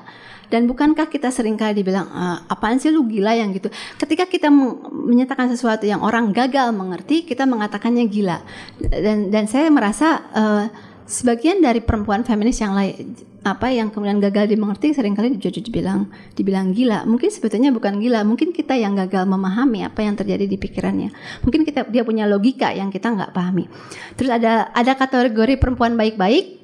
Dan 0.52 0.68
bukankah 0.68 1.08
kita 1.08 1.32
sering 1.32 1.56
kali 1.56 1.80
dibilang 1.80 2.12
e, 2.12 2.24
apaan 2.52 2.76
sih 2.76 2.92
lu 2.92 3.08
gila 3.08 3.32
yang 3.32 3.56
gitu. 3.56 3.72
Ketika 3.96 4.28
kita 4.28 4.52
menyatakan 4.52 5.48
sesuatu 5.48 5.88
yang 5.88 6.04
orang 6.04 6.36
gagal 6.36 6.76
mengerti, 6.76 7.24
kita 7.24 7.48
mengatakannya 7.48 8.04
gila. 8.12 8.44
Dan 8.78 9.32
dan 9.32 9.48
saya 9.48 9.72
merasa 9.72 10.28
uh, 10.36 10.66
sebagian 11.08 11.64
dari 11.64 11.80
perempuan 11.80 12.28
feminis 12.28 12.60
yang 12.60 12.76
lain 12.76 13.16
apa 13.42 13.74
yang 13.74 13.90
kemudian 13.90 14.22
gagal 14.22 14.54
dimengerti 14.54 14.94
sering 14.94 15.18
kali 15.18 15.34
dibilang 15.34 16.06
dibilang 16.38 16.78
gila. 16.78 17.10
Mungkin 17.10 17.34
sebetulnya 17.34 17.74
bukan 17.74 17.98
gila, 17.98 18.22
mungkin 18.22 18.54
kita 18.54 18.78
yang 18.78 18.94
gagal 18.94 19.26
memahami 19.26 19.82
apa 19.82 20.06
yang 20.06 20.14
terjadi 20.14 20.46
di 20.46 20.62
pikirannya. 20.62 21.10
Mungkin 21.42 21.66
kita 21.66 21.90
dia 21.90 22.06
punya 22.06 22.30
logika 22.30 22.70
yang 22.70 22.94
kita 22.94 23.10
nggak 23.10 23.34
pahami. 23.34 23.66
Terus 24.14 24.30
ada 24.30 24.70
ada 24.70 24.94
kategori 24.94 25.58
perempuan 25.58 25.98
baik-baik 25.98 26.62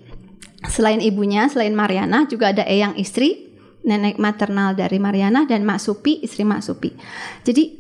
selain 0.70 1.02
ibunya, 1.02 1.50
selain 1.50 1.74
Mariana 1.74 2.30
juga 2.30 2.54
ada 2.54 2.62
Eyang 2.62 2.94
istri, 3.02 3.47
nenek 3.88 4.20
maternal 4.20 4.76
dari 4.76 5.00
Mariana 5.00 5.48
dan 5.48 5.64
Mak 5.64 5.80
Supi, 5.80 6.20
istri 6.20 6.44
Mak 6.44 6.62
Supi. 6.62 6.92
Jadi 7.48 7.80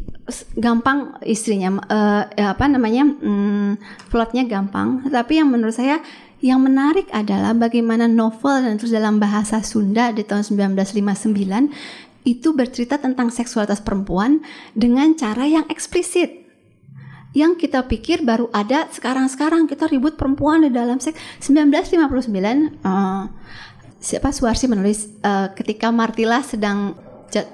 gampang 0.55 1.19
istrinya 1.27 1.75
uh, 1.87 2.23
apa 2.31 2.65
namanya? 2.71 3.03
Hmm, 3.03 3.75
plotnya 4.07 4.47
gampang, 4.47 5.03
tapi 5.11 5.43
yang 5.43 5.51
menurut 5.51 5.75
saya 5.75 5.99
yang 6.39 6.61
menarik 6.61 7.09
adalah 7.11 7.57
bagaimana 7.57 8.05
novel 8.05 8.61
dan 8.61 8.77
terus 8.77 8.93
dalam 8.93 9.17
bahasa 9.17 9.59
Sunda 9.65 10.13
di 10.13 10.21
tahun 10.21 10.45
1959 10.45 12.27
itu 12.27 12.51
bercerita 12.53 12.99
tentang 12.99 13.31
seksualitas 13.31 13.79
perempuan 13.79 14.43
dengan 14.75 15.15
cara 15.15 15.47
yang 15.47 15.65
eksplisit. 15.71 16.45
Yang 17.31 17.67
kita 17.67 17.85
pikir 17.87 18.25
baru 18.25 18.49
ada 18.51 18.89
sekarang-sekarang 18.91 19.69
kita 19.69 19.87
ribut 19.87 20.19
perempuan 20.19 20.65
di 20.65 20.71
dalam 20.73 20.99
seks 20.99 21.17
1959 21.45 22.83
uh, 22.83 23.29
siapa 23.97 24.29
Suarsi 24.33 24.69
menulis 24.69 25.09
uh, 25.25 25.51
ketika 25.53 25.89
Martila 25.89 26.41
sedang 26.45 26.95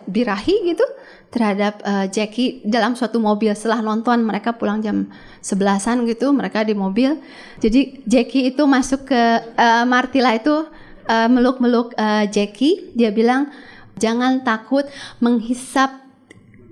birahi 0.05 0.69
gitu 0.69 0.85
terhadap 1.33 1.81
uh, 1.81 2.05
Jackie 2.05 2.61
dalam 2.61 2.93
suatu 2.93 3.17
mobil. 3.17 3.49
Setelah 3.57 3.81
nonton 3.81 4.21
mereka 4.21 4.53
pulang 4.53 4.85
jam 4.85 5.09
sebelasan 5.41 6.05
gitu 6.05 6.29
mereka 6.29 6.61
di 6.61 6.77
mobil. 6.77 7.17
Jadi 7.57 8.05
Jackie 8.05 8.53
itu 8.53 8.63
masuk 8.69 9.09
ke 9.09 9.21
uh, 9.57 9.83
Martila 9.89 10.37
itu 10.37 10.69
uh, 11.09 11.27
meluk-meluk 11.31 11.97
uh, 11.97 12.29
Jackie. 12.29 12.93
Dia 12.93 13.09
bilang 13.09 13.49
jangan 13.97 14.45
takut 14.45 14.85
menghisap 15.17 15.89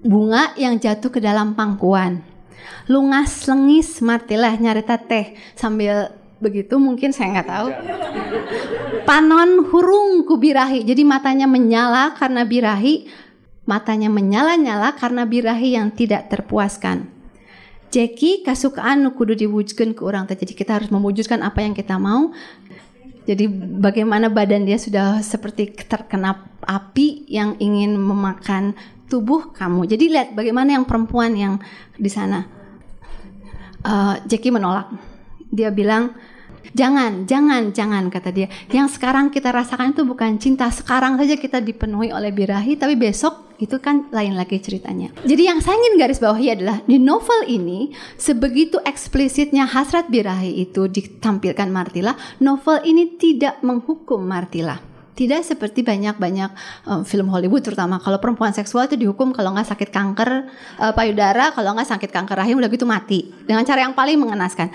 bunga 0.06 0.54
yang 0.58 0.78
jatuh 0.78 1.10
ke 1.10 1.18
dalam 1.18 1.58
pangkuan. 1.58 2.22
Lungas 2.86 3.50
lengis 3.50 3.98
Martila 4.06 4.54
nyarita 4.54 5.02
teh 5.02 5.34
sambil 5.58 6.21
begitu 6.42 6.82
mungkin 6.82 7.14
saya 7.14 7.38
nggak 7.38 7.50
tahu 7.54 7.68
panon 9.06 9.70
hurung 9.70 10.26
kubirahi 10.26 10.82
jadi 10.82 11.06
matanya 11.06 11.46
menyala 11.46 12.18
karena 12.18 12.42
birahi 12.44 13.06
Matanya 13.62 14.10
menyala-nyala 14.10 14.98
karena 14.98 15.22
birahi 15.24 15.78
yang 15.78 15.94
tidak 15.94 16.34
terpuaskan. 16.34 17.06
Jackie 17.94 18.42
kasukaan 18.42 19.06
kudu 19.14 19.38
diwujudkan 19.38 19.94
ke 19.94 20.02
orang 20.02 20.26
Jadi 20.26 20.52
kita 20.58 20.82
harus 20.82 20.90
mewujudkan 20.90 21.40
apa 21.46 21.62
yang 21.62 21.78
kita 21.78 21.96
mau. 22.02 22.34
Jadi 23.24 23.46
bagaimana 23.78 24.34
badan 24.34 24.66
dia 24.66 24.82
sudah 24.82 25.22
seperti 25.22 25.78
terkena 25.78 26.42
api 26.66 27.30
yang 27.30 27.54
ingin 27.62 27.94
memakan 27.96 28.74
tubuh 29.06 29.54
kamu. 29.54 29.86
Jadi 29.86 30.10
lihat 30.10 30.34
bagaimana 30.34 30.76
yang 30.76 30.84
perempuan 30.90 31.38
yang 31.38 31.62
di 31.96 32.10
sana. 32.10 32.44
Uh, 33.86 34.18
Jackie 34.26 34.50
menolak. 34.50 34.90
Dia 35.48 35.70
bilang, 35.70 36.18
Jangan, 36.72 37.26
jangan, 37.26 37.74
jangan 37.74 38.08
kata 38.08 38.30
dia. 38.32 38.48
Yang 38.70 39.00
sekarang 39.00 39.34
kita 39.34 39.50
rasakan 39.50 39.92
itu 39.98 40.06
bukan 40.06 40.38
cinta. 40.38 40.70
Sekarang 40.70 41.18
saja 41.18 41.36
kita 41.36 41.60
dipenuhi 41.60 42.14
oleh 42.14 42.30
birahi, 42.30 42.78
tapi 42.78 42.96
besok 42.96 43.52
itu 43.62 43.78
kan 43.78 44.10
lain 44.10 44.34
lagi 44.34 44.58
ceritanya. 44.58 45.14
Jadi 45.22 45.44
yang 45.46 45.62
saya 45.62 45.78
ingin 45.78 46.02
garis 46.02 46.18
bawahi 46.18 46.58
adalah 46.58 46.82
di 46.82 46.98
novel 46.98 47.46
ini 47.46 47.94
sebegitu 48.18 48.82
eksplisitnya 48.82 49.70
hasrat 49.70 50.10
birahi 50.10 50.66
itu 50.66 50.90
ditampilkan 50.90 51.70
Martila, 51.70 52.18
novel 52.42 52.82
ini 52.82 53.22
tidak 53.22 53.62
menghukum 53.62 54.26
Martila. 54.26 54.91
Tidak 55.12 55.44
seperti 55.44 55.84
banyak-banyak 55.84 56.52
um, 56.88 57.02
film 57.04 57.28
Hollywood 57.30 57.62
terutama 57.62 58.00
kalau 58.00 58.18
perempuan 58.18 58.56
seksual 58.56 58.88
itu 58.88 58.96
dihukum 58.96 59.36
kalau 59.36 59.52
nggak 59.52 59.68
sakit 59.68 59.90
kanker 59.92 60.48
uh, 60.80 60.94
payudara, 60.96 61.52
kalau 61.52 61.76
nggak 61.76 61.90
sakit 61.92 62.10
kanker 62.10 62.40
rahim 62.40 62.58
udah 62.58 62.72
gitu 62.72 62.88
mati 62.88 63.28
dengan 63.44 63.68
cara 63.68 63.84
yang 63.84 63.94
paling 63.94 64.16
mengenaskan. 64.16 64.72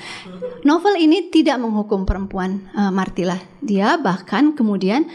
Novel 0.62 1.00
ini 1.00 1.32
tidak 1.32 1.56
menghukum 1.56 2.04
perempuan 2.04 2.68
uh, 2.76 2.92
Martila. 2.92 3.40
Dia 3.64 3.96
bahkan 3.96 4.52
kemudian 4.52 5.08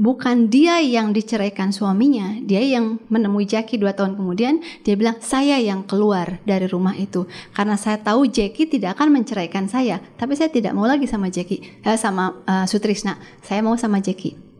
bukan 0.00 0.48
dia 0.48 0.80
yang 0.80 1.12
diceraikan 1.12 1.70
suaminya, 1.70 2.40
dia 2.42 2.64
yang 2.64 2.98
menemui 3.12 3.44
Jackie 3.44 3.76
dua 3.76 3.92
tahun 3.92 4.16
kemudian, 4.16 4.64
dia 4.82 4.96
bilang 4.96 5.20
saya 5.20 5.60
yang 5.60 5.84
keluar 5.84 6.40
dari 6.48 6.64
rumah 6.66 6.96
itu 6.96 7.28
karena 7.52 7.76
saya 7.76 8.00
tahu 8.00 8.26
Jackie 8.26 8.66
tidak 8.66 8.98
akan 8.98 9.12
menceraikan 9.20 9.68
saya, 9.68 10.00
tapi 10.16 10.32
saya 10.34 10.48
tidak 10.48 10.72
mau 10.72 10.88
lagi 10.88 11.04
sama 11.04 11.28
Jackie, 11.28 11.62
eh, 11.84 11.98
sama 12.00 12.40
uh, 12.48 12.64
Sutrisna, 12.64 13.20
saya 13.44 13.60
mau 13.60 13.76
sama 13.76 14.00
Jackie. 14.00 14.51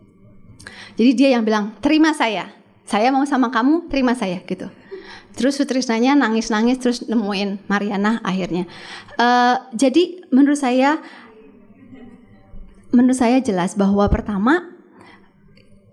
Jadi 0.97 1.11
dia 1.17 1.29
yang 1.35 1.45
bilang, 1.45 1.77
terima 1.81 2.13
saya. 2.13 2.53
Saya 2.85 3.09
mau 3.09 3.25
sama 3.25 3.49
kamu, 3.49 3.89
terima 3.89 4.13
saya 4.13 4.43
gitu. 4.45 4.69
Terus 5.33 5.57
Sutrisnanya 5.57 6.13
nangis-nangis 6.13 6.77
terus 6.77 6.99
nemuin 7.09 7.65
Mariana 7.65 8.21
akhirnya. 8.21 8.69
Uh, 9.17 9.57
jadi 9.73 10.29
menurut 10.29 10.61
saya, 10.61 11.01
menurut 12.93 13.17
saya 13.17 13.41
jelas 13.41 13.73
bahwa 13.73 14.05
pertama 14.13 14.69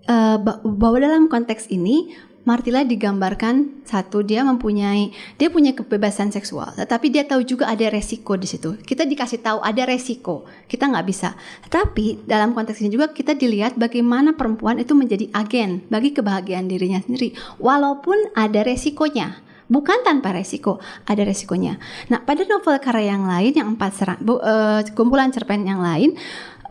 uh, 0.04 0.36
bahwa 0.60 0.96
dalam 1.00 1.24
konteks 1.32 1.72
ini 1.72 2.12
Martila 2.50 2.82
digambarkan 2.82 3.86
satu 3.86 4.26
dia 4.26 4.42
mempunyai 4.42 5.14
dia 5.38 5.46
punya 5.54 5.70
kebebasan 5.70 6.34
seksual, 6.34 6.74
tetapi 6.74 7.06
dia 7.06 7.22
tahu 7.22 7.46
juga 7.46 7.70
ada 7.70 7.86
resiko 7.86 8.34
di 8.34 8.50
situ. 8.50 8.74
Kita 8.82 9.06
dikasih 9.06 9.38
tahu 9.38 9.62
ada 9.62 9.86
resiko, 9.86 10.50
kita 10.66 10.90
nggak 10.90 11.06
bisa. 11.06 11.38
Tetapi 11.70 12.26
dalam 12.26 12.50
konteks 12.50 12.82
ini 12.82 12.90
juga 12.90 13.14
kita 13.14 13.38
dilihat 13.38 13.78
bagaimana 13.78 14.34
perempuan 14.34 14.82
itu 14.82 14.98
menjadi 14.98 15.30
agen 15.30 15.86
bagi 15.86 16.10
kebahagiaan 16.10 16.66
dirinya 16.66 16.98
sendiri, 16.98 17.38
walaupun 17.62 18.34
ada 18.34 18.66
resikonya. 18.66 19.46
Bukan 19.70 20.02
tanpa 20.02 20.34
resiko, 20.34 20.82
ada 21.06 21.22
resikonya. 21.22 21.78
Nah, 22.10 22.18
pada 22.26 22.42
novel 22.42 22.74
karya 22.82 23.14
yang 23.14 23.30
lain, 23.30 23.54
yang 23.54 23.78
empat 23.78 23.94
serang, 23.94 24.18
bu, 24.18 24.42
uh, 24.42 24.82
kumpulan 24.98 25.30
cerpen 25.30 25.62
yang 25.62 25.78
lain, 25.78 26.18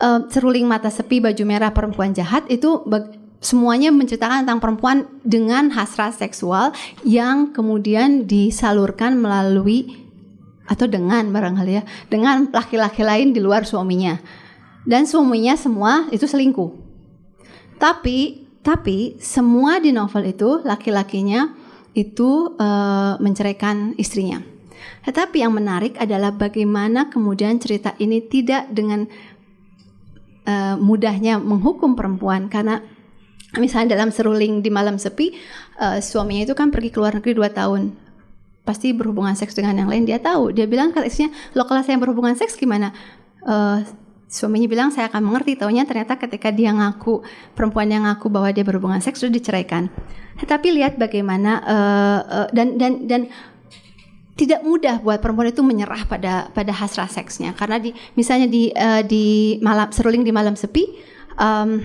uh, 0.04 0.28
seruling 0.28 0.68
mata 0.68 0.92
sepi, 0.92 1.24
baju 1.24 1.44
merah, 1.48 1.72
perempuan 1.72 2.12
jahat 2.12 2.44
itu 2.52 2.84
semuanya 3.40 3.90
menceritakan 3.96 4.44
tentang 4.44 4.60
perempuan 4.60 5.08
dengan 5.24 5.72
hasrat 5.72 6.16
seksual 6.16 6.76
yang 7.08 7.56
kemudian 7.56 8.28
disalurkan 8.28 9.16
melalui 9.16 10.08
atau 10.70 10.86
dengan 10.86 11.34
barangkali 11.34 11.72
ya 11.82 11.84
dengan 12.12 12.52
laki-laki 12.52 13.02
lain 13.02 13.34
di 13.34 13.42
luar 13.42 13.66
suaminya. 13.66 14.20
Dan 14.86 15.08
suaminya 15.08 15.56
semua 15.56 16.08
itu 16.12 16.24
selingkuh. 16.28 16.72
Tapi 17.80 18.48
tapi 18.60 19.16
semua 19.24 19.80
di 19.80 19.96
novel 19.96 20.36
itu 20.36 20.60
laki-lakinya 20.62 21.56
itu 21.96 22.54
uh, 22.60 23.16
menceraikan 23.18 23.96
istrinya. 23.98 24.44
Tetapi 25.04 25.42
yang 25.42 25.56
menarik 25.56 25.96
adalah 25.98 26.36
bagaimana 26.36 27.08
kemudian 27.08 27.58
cerita 27.58 27.96
ini 27.98 28.20
tidak 28.20 28.68
dengan 28.70 29.08
uh, 30.46 30.76
mudahnya 30.78 31.40
menghukum 31.40 31.96
perempuan 31.96 32.52
karena 32.52 32.84
misalnya 33.58 33.98
dalam 33.98 34.14
seruling 34.14 34.62
di 34.62 34.70
malam 34.70 35.02
sepi 35.02 35.34
uh, 35.82 35.98
suaminya 35.98 36.46
itu 36.46 36.54
kan 36.54 36.70
pergi 36.70 36.94
ke 36.94 36.98
luar 37.02 37.18
negeri 37.18 37.34
dua 37.34 37.50
tahun. 37.50 37.98
Pasti 38.62 38.94
berhubungan 38.94 39.34
seks 39.34 39.58
dengan 39.58 39.74
yang 39.82 39.90
lain 39.90 40.06
dia 40.06 40.22
tahu. 40.22 40.54
Dia 40.54 40.70
bilang 40.70 40.94
ke 40.94 41.02
istrinya 41.02 41.34
lo 41.58 41.66
kalau 41.66 41.82
saya 41.82 41.98
berhubungan 41.98 42.38
seks 42.38 42.54
gimana? 42.54 42.94
Uh, 43.42 43.82
suaminya 44.30 44.70
bilang 44.70 44.94
saya 44.94 45.10
akan 45.10 45.26
mengerti. 45.26 45.58
Taunya 45.58 45.90
ternyata 45.90 46.22
ketika 46.22 46.54
dia 46.54 46.70
ngaku 46.70 47.26
perempuan 47.58 47.90
yang 47.90 48.06
ngaku 48.06 48.30
bahwa 48.30 48.54
dia 48.54 48.62
berhubungan 48.62 49.02
seks 49.02 49.26
sudah 49.26 49.34
diceraikan. 49.34 49.90
Tapi 50.38 50.70
lihat 50.70 51.02
bagaimana 51.02 51.52
uh, 51.66 52.22
uh, 52.46 52.48
dan 52.54 52.78
dan 52.78 53.10
dan 53.10 53.22
tidak 54.40 54.64
mudah 54.64 55.04
buat 55.04 55.20
perempuan 55.20 55.52
itu 55.52 55.60
menyerah 55.66 56.06
pada 56.06 56.54
pada 56.54 56.72
hasrat 56.72 57.10
seksnya. 57.10 57.58
Karena 57.58 57.82
di 57.82 57.92
misalnya 58.14 58.46
di 58.46 58.70
uh, 58.72 59.02
di 59.02 59.58
malam 59.66 59.90
seruling 59.90 60.22
di 60.22 60.32
malam 60.32 60.54
sepi 60.54 60.96
um, 61.36 61.84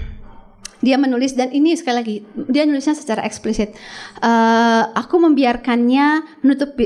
dia 0.85 1.01
menulis 1.01 1.33
dan 1.33 1.49
ini 1.51 1.73
sekali 1.75 1.97
lagi 1.97 2.17
dia 2.53 2.69
nulisnya 2.69 2.93
secara 2.93 3.25
eksplisit. 3.25 3.73
Uh, 4.21 4.93
aku 4.93 5.17
membiarkannya 5.17 6.41
menutup 6.45 6.77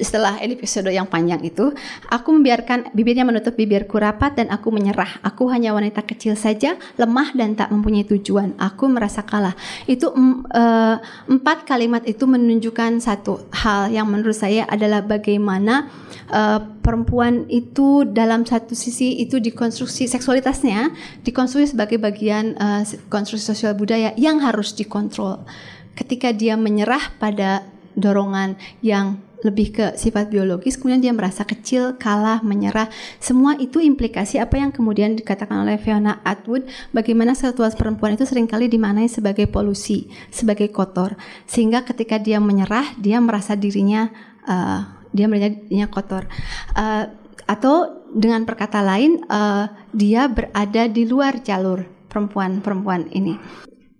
setelah 0.00 0.40
episode 0.40 0.88
yang 0.88 1.04
panjang 1.04 1.44
itu, 1.44 1.68
aku 2.08 2.28
membiarkan 2.32 2.96
bibirnya 2.96 3.28
menutup 3.28 3.52
bibirku 3.52 4.00
rapat 4.00 4.40
dan 4.40 4.48
aku 4.48 4.72
menyerah. 4.72 5.20
Aku 5.20 5.52
hanya 5.52 5.76
wanita 5.76 6.00
kecil 6.00 6.32
saja, 6.32 6.80
lemah 6.96 7.36
dan 7.36 7.52
tak 7.52 7.68
mempunyai 7.68 8.08
tujuan. 8.08 8.56
Aku 8.56 8.88
merasa 8.88 9.20
kalah. 9.20 9.52
Itu 9.84 10.16
uh, 10.16 10.96
empat 11.28 11.68
kalimat 11.68 12.08
itu 12.08 12.24
menunjukkan 12.24 13.04
satu 13.04 13.52
hal 13.52 13.92
yang 13.92 14.08
menurut 14.08 14.36
saya 14.36 14.64
adalah 14.64 15.04
bagaimana 15.04 15.92
uh, 16.32 16.64
perempuan 16.80 17.44
itu 17.52 18.08
dalam 18.08 18.48
satu 18.48 18.72
sisi 18.72 19.20
itu 19.20 19.36
dikonstruksi 19.44 20.08
seksualitasnya 20.08 20.88
dikonstruksi 21.20 21.76
sebagai 21.76 22.00
bagian 22.00 22.56
uh, 22.56 22.80
konstruksi 23.12 23.44
sosial 23.44 23.76
budaya 23.76 24.16
yang 24.16 24.40
harus 24.40 24.72
dikontrol. 24.72 25.44
Ketika 25.92 26.32
dia 26.32 26.56
menyerah 26.56 27.12
pada 27.20 27.68
dorongan 27.92 28.56
yang 28.80 29.20
lebih 29.40 29.72
ke 29.72 29.86
sifat 29.96 30.28
biologis, 30.28 30.76
kemudian 30.76 31.00
dia 31.00 31.12
merasa 31.16 31.44
kecil, 31.48 31.96
kalah, 31.96 32.44
menyerah. 32.44 32.92
Semua 33.18 33.56
itu 33.56 33.80
implikasi 33.80 34.36
apa 34.36 34.60
yang 34.60 34.70
kemudian 34.70 35.16
dikatakan 35.16 35.64
oleh 35.64 35.80
Fiona 35.80 36.20
Atwood, 36.24 36.68
bagaimana 36.92 37.32
seksualitas 37.32 37.76
perempuan 37.76 38.14
itu 38.16 38.28
sering 38.28 38.44
kali 38.44 38.68
dimaknai 38.68 39.08
sebagai 39.08 39.48
polusi, 39.48 40.12
sebagai 40.28 40.68
kotor. 40.68 41.16
Sehingga 41.48 41.84
ketika 41.88 42.20
dia 42.20 42.36
menyerah, 42.38 42.96
dia 43.00 43.16
merasa 43.18 43.56
dirinya 43.56 44.12
uh, 44.44 44.84
dia 45.10 45.26
merasa 45.26 45.56
kotor. 45.90 46.28
Uh, 46.76 47.10
atau 47.50 48.06
dengan 48.14 48.46
perkata 48.46 48.78
lain, 48.78 49.22
uh, 49.26 49.66
dia 49.90 50.30
berada 50.30 50.86
di 50.86 51.02
luar 51.06 51.42
jalur 51.42 51.82
perempuan-perempuan 52.10 53.10
ini. 53.14 53.34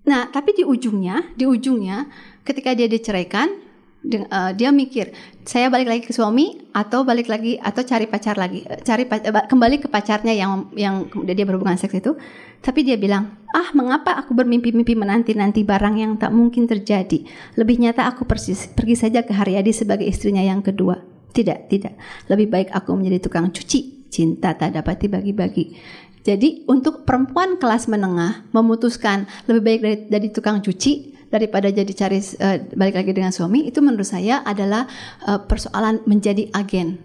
Nah, 0.07 0.27
tapi 0.31 0.55
di 0.55 0.67
ujungnya, 0.67 1.35
di 1.39 1.47
ujungnya, 1.47 2.11
ketika 2.43 2.75
dia 2.75 2.91
diceraikan, 2.91 3.70
uh, 4.05 4.51
dia 4.57 4.73
mikir 4.73 5.13
saya 5.45 5.69
balik 5.69 5.89
lagi 5.89 6.03
ke 6.09 6.13
suami 6.13 6.57
atau 6.73 7.05
balik 7.05 7.29
lagi 7.29 7.61
atau 7.61 7.85
cari 7.85 8.09
pacar 8.09 8.41
lagi? 8.41 8.65
Eh, 8.65 8.81
cari 8.81 9.05
uh, 9.05 9.45
kembali 9.47 9.77
ke 9.83 9.89
pacarnya 9.93 10.33
yang 10.33 10.73
yang 10.77 11.09
dia 11.29 11.45
berhubungan 11.45 11.77
seks 11.77 12.01
itu. 12.01 12.17
Tapi 12.61 12.85
dia 12.85 12.97
bilang 12.97 13.37
ah 13.53 13.73
mengapa 13.73 14.17
aku 14.17 14.37
bermimpi-mimpi 14.37 14.97
menanti-nanti 14.97 15.65
barang 15.65 15.97
yang 15.97 16.13
tak 16.17 16.33
mungkin 16.33 16.65
terjadi? 16.65 17.25
Lebih 17.57 17.81
nyata 17.81 18.09
aku 18.09 18.25
persis 18.25 18.69
pergi 18.69 18.97
saja 18.97 19.21
ke 19.25 19.33
Haryadi 19.37 19.73
sebagai 19.73 20.09
istrinya 20.09 20.41
yang 20.41 20.65
kedua. 20.65 21.01
Tidak 21.31 21.69
tidak. 21.69 21.95
Lebih 22.29 22.47
baik 22.49 22.69
aku 22.73 22.97
menjadi 22.97 23.29
tukang 23.29 23.53
cuci. 23.53 24.11
Cinta 24.11 24.59
tak 24.59 24.75
dapat 24.75 25.07
dibagi-bagi. 25.07 25.79
Jadi 26.21 26.69
untuk 26.69 27.09
perempuan 27.09 27.57
kelas 27.57 27.89
menengah 27.89 28.45
memutuskan 28.53 29.25
lebih 29.49 29.63
baik 29.65 29.81
dari, 29.81 29.99
dari 30.11 30.29
tukang 30.29 30.61
cuci 30.61 31.20
daripada 31.31 31.71
jadi 31.71 31.93
cari 31.95 32.19
uh, 32.19 32.59
balik 32.75 32.99
lagi 32.99 33.11
dengan 33.15 33.31
suami 33.31 33.71
itu 33.71 33.79
menurut 33.79 34.07
saya 34.07 34.43
adalah 34.43 34.85
uh, 35.25 35.41
persoalan 35.47 36.03
menjadi 36.05 36.51
agen 36.53 36.99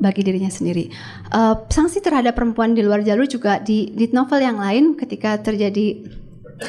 bagi 0.00 0.24
dirinya 0.24 0.48
sendiri. 0.48 0.88
Uh, 1.28 1.60
sanksi 1.68 2.00
terhadap 2.00 2.32
perempuan 2.32 2.72
di 2.72 2.80
luar 2.80 3.04
jalur 3.04 3.28
juga 3.28 3.60
di, 3.60 3.92
di 3.92 4.08
novel 4.16 4.40
yang 4.40 4.56
lain 4.56 4.96
ketika 4.96 5.36
terjadi 5.44 6.08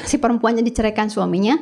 si 0.03 0.19
perempuannya 0.19 0.63
diceraikan 0.67 1.07
suaminya, 1.07 1.55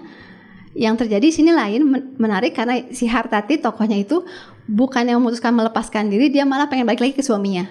yang 0.74 0.98
terjadi 0.98 1.30
sini 1.30 1.54
lain 1.54 1.86
menarik 2.18 2.58
karena 2.58 2.90
si 2.90 3.06
Hartati 3.06 3.62
tokohnya 3.62 4.02
itu 4.02 4.26
bukan 4.66 5.06
yang 5.06 5.22
memutuskan 5.22 5.54
melepaskan 5.54 6.10
diri, 6.10 6.34
dia 6.34 6.46
malah 6.46 6.70
pengen 6.70 6.90
balik 6.90 7.06
lagi 7.06 7.14
ke 7.14 7.22
suaminya 7.22 7.70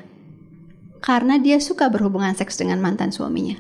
karena 0.99 1.39
dia 1.39 1.63
suka 1.63 1.87
berhubungan 1.87 2.35
seks 2.35 2.59
dengan 2.59 2.83
mantan 2.83 3.15
suaminya. 3.15 3.59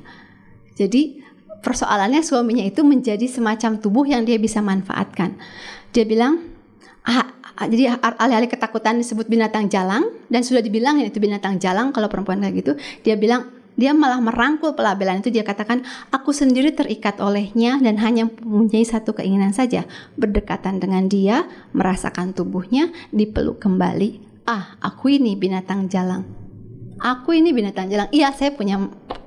Jadi 0.74 1.22
persoalannya 1.60 2.22
suaminya 2.22 2.64
itu 2.64 2.86
menjadi 2.86 3.24
semacam 3.26 3.78
tubuh 3.82 4.04
yang 4.06 4.22
dia 4.22 4.38
bisa 4.38 4.62
manfaatkan. 4.62 5.38
Dia 5.90 6.04
bilang, 6.06 6.40
ah, 7.04 7.34
ah 7.58 7.66
jadi 7.66 7.98
alih-alih 7.98 8.50
ketakutan 8.50 9.00
disebut 9.00 9.26
binatang 9.26 9.66
jalang 9.66 10.06
dan 10.30 10.40
sudah 10.46 10.62
dibilang 10.62 11.02
itu 11.02 11.18
binatang 11.18 11.58
jalang 11.58 11.90
kalau 11.90 12.06
perempuan 12.06 12.42
kayak 12.42 12.54
gitu, 12.62 12.72
dia 13.02 13.18
bilang 13.18 13.58
dia 13.78 13.94
malah 13.94 14.18
merangkul 14.18 14.74
pelabelan 14.74 15.22
itu 15.22 15.30
dia 15.30 15.46
katakan 15.46 15.86
aku 16.10 16.34
sendiri 16.34 16.74
terikat 16.74 17.22
olehnya 17.22 17.78
dan 17.78 17.94
hanya 18.02 18.26
mempunyai 18.26 18.82
satu 18.82 19.14
keinginan 19.14 19.54
saja 19.54 19.86
berdekatan 20.18 20.82
dengan 20.82 21.06
dia 21.06 21.46
merasakan 21.70 22.34
tubuhnya 22.34 22.90
dipeluk 23.14 23.62
kembali 23.62 24.18
ah 24.50 24.74
aku 24.82 25.14
ini 25.14 25.38
binatang 25.38 25.86
jalang 25.86 26.26
aku 27.02 27.34
ini 27.34 27.54
binatang 27.54 27.88
jalang. 27.88 28.10
Iya, 28.10 28.34
saya 28.34 28.54
punya 28.54 28.78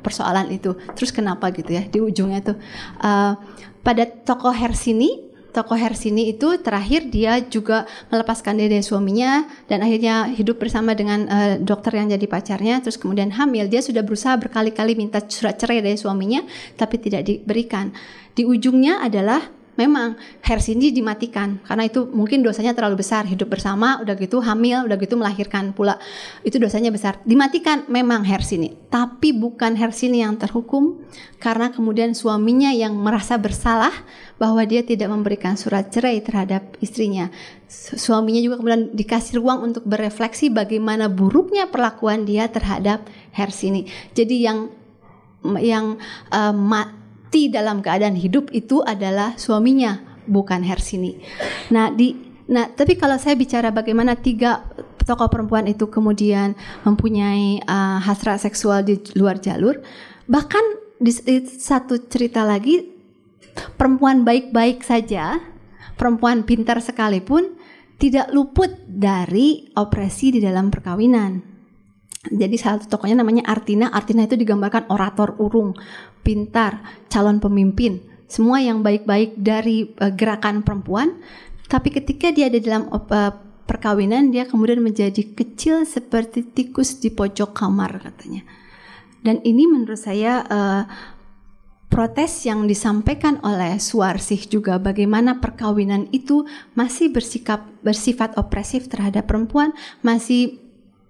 persoalan 0.03 0.51
itu. 0.51 0.75
Terus 0.95 1.11
kenapa 1.11 1.49
gitu 1.55 1.71
ya? 1.71 1.83
Di 1.87 1.99
ujungnya 1.99 2.43
tuh 2.43 2.57
uh, 3.01 3.33
pada 3.81 4.03
tokoh 4.05 4.53
Hersini 4.53 5.31
tokoh 5.51 5.75
Hersini 5.75 6.31
itu 6.31 6.57
terakhir 6.63 7.11
dia 7.11 7.43
juga 7.43 7.83
melepaskan 8.07 8.55
diri 8.55 8.79
dari 8.79 8.85
suaminya 8.87 9.45
dan 9.67 9.83
akhirnya 9.83 10.31
hidup 10.31 10.63
bersama 10.63 10.95
dengan 10.95 11.27
uh, 11.27 11.59
dokter 11.59 11.99
yang 11.99 12.07
jadi 12.07 12.23
pacarnya 12.23 12.79
terus 12.79 12.95
kemudian 12.95 13.35
hamil 13.35 13.67
dia 13.67 13.83
sudah 13.83 14.01
berusaha 14.01 14.39
berkali-kali 14.39 14.95
minta 14.95 15.19
surat 15.27 15.59
cerai 15.59 15.83
dari 15.83 15.99
suaminya 15.99 16.41
tapi 16.79 16.97
tidak 17.03 17.27
diberikan 17.27 17.91
di 18.31 18.47
ujungnya 18.47 19.03
adalah 19.03 19.43
memang 19.79 20.19
Hersini 20.43 20.91
dimatikan 20.91 21.63
karena 21.63 21.87
itu 21.87 22.07
mungkin 22.11 22.43
dosanya 22.43 22.75
terlalu 22.75 23.03
besar 23.03 23.23
hidup 23.23 23.47
bersama 23.47 23.99
udah 24.03 24.15
gitu 24.19 24.43
hamil 24.43 24.87
udah 24.87 24.97
gitu 24.99 25.15
melahirkan 25.15 25.71
pula. 25.71 25.99
Itu 26.43 26.59
dosanya 26.59 26.91
besar. 26.91 27.19
Dimatikan 27.23 27.87
memang 27.87 28.27
Hersini 28.27 28.75
tapi 28.91 29.31
bukan 29.31 29.79
Hersini 29.79 30.23
yang 30.23 30.35
terhukum 30.35 30.99
karena 31.39 31.71
kemudian 31.71 32.11
suaminya 32.11 32.69
yang 32.75 32.93
merasa 32.99 33.39
bersalah 33.39 33.93
bahwa 34.35 34.61
dia 34.65 34.83
tidak 34.83 35.07
memberikan 35.09 35.55
surat 35.55 35.89
cerai 35.93 36.19
terhadap 36.19 36.75
istrinya. 36.83 37.29
Suaminya 37.71 38.43
juga 38.43 38.59
kemudian 38.59 38.91
dikasih 38.91 39.39
ruang 39.39 39.71
untuk 39.71 39.87
berefleksi 39.87 40.51
bagaimana 40.51 41.07
buruknya 41.07 41.71
perlakuan 41.71 42.27
dia 42.27 42.49
terhadap 42.51 43.07
Hersini. 43.31 43.87
Jadi 44.11 44.35
yang 44.43 44.59
yang 45.57 45.97
uh, 46.29 46.53
mati 47.31 47.47
dalam 47.47 47.79
keadaan 47.79 48.19
hidup 48.19 48.51
itu 48.51 48.83
adalah 48.83 49.39
suaminya, 49.39 50.03
bukan 50.27 50.67
Hersini. 50.67 51.15
Nah, 51.71 51.87
di 51.87 52.11
nah 52.51 52.67
tapi 52.67 52.99
kalau 52.99 53.15
saya 53.15 53.39
bicara 53.39 53.71
bagaimana 53.71 54.19
tiga 54.19 54.67
tokoh 55.07 55.31
perempuan 55.31 55.63
itu 55.63 55.87
kemudian 55.87 56.59
mempunyai 56.83 57.63
uh, 57.63 58.03
hasrat 58.03 58.43
seksual 58.43 58.83
di 58.83 58.99
luar 59.15 59.39
jalur, 59.39 59.79
bahkan 60.27 60.59
di, 60.99 61.15
di 61.23 61.47
satu 61.47 62.03
cerita 62.11 62.43
lagi 62.43 62.83
perempuan 63.79 64.27
baik-baik 64.27 64.83
saja, 64.83 65.39
perempuan 65.95 66.43
pintar 66.43 66.83
sekalipun 66.83 67.55
tidak 67.95 68.27
luput 68.35 68.75
dari 68.91 69.71
opresi 69.79 70.35
di 70.35 70.43
dalam 70.43 70.67
perkawinan. 70.67 71.47
Jadi 72.27 72.53
salah 72.59 72.77
satu 72.77 72.99
tokohnya 72.99 73.23
namanya 73.23 73.47
Artina. 73.49 73.89
Artina 73.89 74.27
itu 74.27 74.37
digambarkan 74.37 74.91
orator 74.93 75.41
urung, 75.41 75.73
pintar, 76.21 76.81
calon 77.09 77.41
pemimpin, 77.41 78.01
semua 78.31 78.63
yang 78.63 78.79
baik-baik 78.79 79.35
dari 79.35 79.91
uh, 79.99 80.13
gerakan 80.15 80.63
perempuan. 80.63 81.19
Tapi 81.67 81.91
ketika 81.91 82.31
dia 82.31 82.47
ada 82.47 82.59
dalam 82.63 82.87
uh, 82.87 83.33
perkawinan, 83.67 84.31
dia 84.31 84.47
kemudian 84.47 84.79
menjadi 84.79 85.23
kecil 85.35 85.83
seperti 85.83 86.43
tikus 86.47 86.99
di 86.99 87.11
pojok 87.11 87.51
kamar 87.51 87.99
katanya. 87.99 88.43
Dan 89.21 89.39
ini 89.45 89.69
menurut 89.69 89.99
saya 89.99 90.41
uh, 90.47 90.83
protes 91.91 92.47
yang 92.47 92.65
disampaikan 92.65 93.37
oleh 93.43 93.75
Suarsih 93.77 94.47
juga 94.47 94.79
bagaimana 94.79 95.43
perkawinan 95.43 96.07
itu 96.15 96.47
masih 96.71 97.11
bersikap 97.11 97.67
bersifat 97.83 98.39
opresif 98.39 98.87
terhadap 98.87 99.27
perempuan, 99.27 99.75
masih 99.99 100.57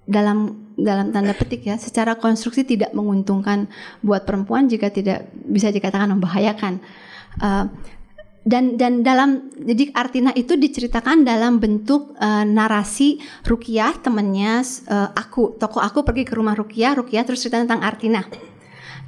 dalam 0.09 0.60
dalam 0.81 1.13
tanda 1.13 1.37
petik 1.37 1.69
ya 1.69 1.77
secara 1.77 2.17
konstruksi 2.17 2.65
tidak 2.65 2.91
menguntungkan 2.91 3.69
buat 4.01 4.25
perempuan 4.25 4.65
jika 4.65 4.89
tidak 4.89 5.29
bisa 5.33 5.69
dikatakan 5.69 6.09
membahayakan. 6.17 6.81
Uh, 7.39 7.69
dan 8.41 8.73
dan 8.73 9.05
dalam 9.05 9.53
jadi 9.53 9.93
Artina 9.93 10.33
itu 10.33 10.57
diceritakan 10.57 11.21
dalam 11.21 11.61
bentuk 11.61 12.17
uh, 12.17 12.41
narasi 12.41 13.21
Rukiah 13.45 14.01
temannya 14.01 14.65
uh, 14.89 15.13
aku. 15.13 15.61
Toko 15.61 15.77
aku 15.77 16.01
pergi 16.01 16.25
ke 16.25 16.33
rumah 16.33 16.57
Rukiah 16.57 16.97
Rukiah 16.97 17.21
terus 17.21 17.45
cerita 17.45 17.61
tentang 17.61 17.85
Artina 17.85 18.25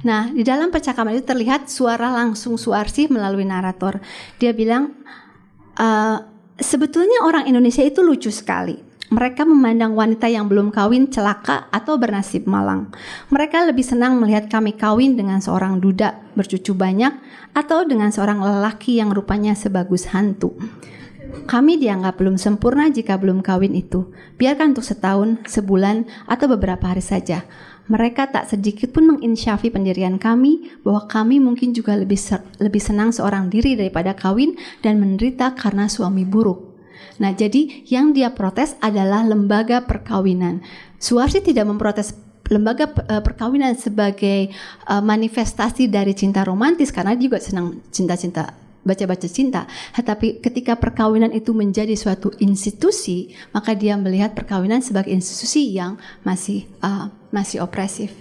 nah. 0.06 0.30
Di 0.30 0.46
dalam 0.46 0.70
percakapan 0.70 1.18
itu 1.18 1.26
terlihat 1.26 1.66
suara 1.66 2.14
langsung 2.14 2.54
Suarsi 2.54 3.10
melalui 3.10 3.42
narator. 3.42 3.98
Dia 4.38 4.54
bilang 4.54 4.94
uh, 5.82 6.18
sebetulnya 6.54 7.26
orang 7.26 7.50
Indonesia 7.50 7.82
itu 7.82 8.06
lucu 8.06 8.30
sekali 8.30 8.78
mereka 9.14 9.46
memandang 9.46 9.94
wanita 9.94 10.26
yang 10.26 10.50
belum 10.50 10.74
kawin 10.74 11.06
celaka 11.06 11.70
atau 11.70 11.94
bernasib 11.94 12.50
malang. 12.50 12.90
Mereka 13.30 13.70
lebih 13.70 13.86
senang 13.86 14.18
melihat 14.18 14.50
kami 14.50 14.74
kawin 14.74 15.14
dengan 15.14 15.38
seorang 15.38 15.78
duda 15.78 16.18
bercucu 16.34 16.74
banyak 16.74 17.14
atau 17.54 17.86
dengan 17.86 18.10
seorang 18.10 18.42
lelaki 18.42 18.98
yang 18.98 19.14
rupanya 19.14 19.54
sebagus 19.54 20.10
hantu. 20.10 20.58
Kami 21.46 21.78
dianggap 21.78 22.18
belum 22.18 22.38
sempurna 22.38 22.90
jika 22.90 23.18
belum 23.18 23.42
kawin 23.42 23.74
itu. 23.74 24.10
Biarkan 24.38 24.74
untuk 24.74 24.86
setahun, 24.86 25.42
sebulan, 25.46 26.06
atau 26.30 26.46
beberapa 26.46 26.90
hari 26.90 27.02
saja. 27.02 27.42
Mereka 27.84 28.32
tak 28.32 28.48
sedikit 28.48 28.96
pun 28.96 29.10
menginsyafi 29.12 29.68
pendirian 29.68 30.16
kami 30.16 30.72
bahwa 30.80 31.04
kami 31.04 31.36
mungkin 31.42 31.76
juga 31.76 31.98
lebih 31.98 32.16
lebih 32.56 32.80
senang 32.80 33.12
seorang 33.12 33.52
diri 33.52 33.76
daripada 33.76 34.16
kawin 34.16 34.56
dan 34.80 34.96
menderita 35.02 35.52
karena 35.52 35.90
suami 35.90 36.24
buruk. 36.24 36.73
Nah, 37.22 37.30
jadi 37.34 37.86
yang 37.86 38.10
dia 38.10 38.34
protes 38.34 38.74
adalah 38.82 39.22
lembaga 39.22 39.86
perkawinan. 39.86 40.64
Suarsi 40.98 41.38
tidak 41.44 41.68
memprotes 41.68 42.14
lembaga 42.52 42.90
eh, 43.08 43.22
perkawinan 43.24 43.72
sebagai 43.72 44.52
uh, 44.84 45.00
manifestasi 45.00 45.88
dari 45.88 46.12
cinta 46.12 46.44
romantis 46.44 46.92
karena 46.92 47.16
dia 47.16 47.32
juga 47.32 47.40
senang 47.40 47.80
cinta-cinta 47.88 48.52
baca-baca 48.84 49.24
cinta. 49.24 49.64
Tetapi 49.96 50.44
ketika 50.44 50.76
perkawinan 50.76 51.32
itu 51.32 51.56
menjadi 51.56 51.96
suatu 51.96 52.30
institusi, 52.36 53.32
maka 53.56 53.72
dia 53.72 53.96
melihat 53.96 54.36
perkawinan 54.36 54.84
sebagai 54.84 55.10
institusi 55.10 55.72
yang 55.72 55.96
masih 56.22 56.68
uh, 56.84 57.08
masih 57.32 57.64
opresif. 57.64 58.12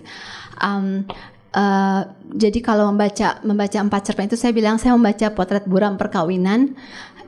Um, 0.63 1.03
uh, 1.51 2.07
jadi 2.31 2.59
kalau 2.63 2.89
membaca 2.89 3.43
membaca 3.43 3.77
empat 3.77 4.01
cerpen 4.07 4.31
itu 4.31 4.39
saya 4.39 4.55
bilang 4.55 4.79
saya 4.79 4.95
membaca 4.95 5.29
potret 5.35 5.67
buram 5.67 5.99
perkawinan 5.99 6.73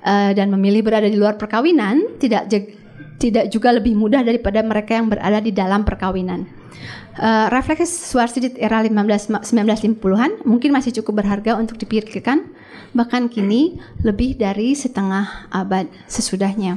uh, 0.06 0.32
dan 0.38 0.54
memilih 0.54 0.86
berada 0.86 1.10
di 1.10 1.18
luar 1.18 1.36
perkawinan 1.36 2.22
tidak 2.22 2.48
tidak 3.18 3.50
juga 3.50 3.74
lebih 3.74 3.98
mudah 3.98 4.22
daripada 4.22 4.62
mereka 4.62 4.96
yang 4.96 5.10
berada 5.10 5.42
di 5.42 5.52
dalam 5.52 5.82
perkawinan. 5.82 6.46
Uh, 7.16 7.48
refleksi 7.48 7.88
Suwarsi 7.88 8.44
di 8.44 8.50
era 8.60 8.84
15, 8.84 9.40
1950-an 9.48 10.44
mungkin 10.44 10.76
masih 10.76 10.92
cukup 11.00 11.24
berharga 11.24 11.56
untuk 11.56 11.80
dipikirkan, 11.80 12.44
bahkan 12.92 13.32
kini 13.32 13.80
lebih 14.04 14.36
dari 14.36 14.76
setengah 14.76 15.48
abad 15.48 15.88
sesudahnya. 16.12 16.76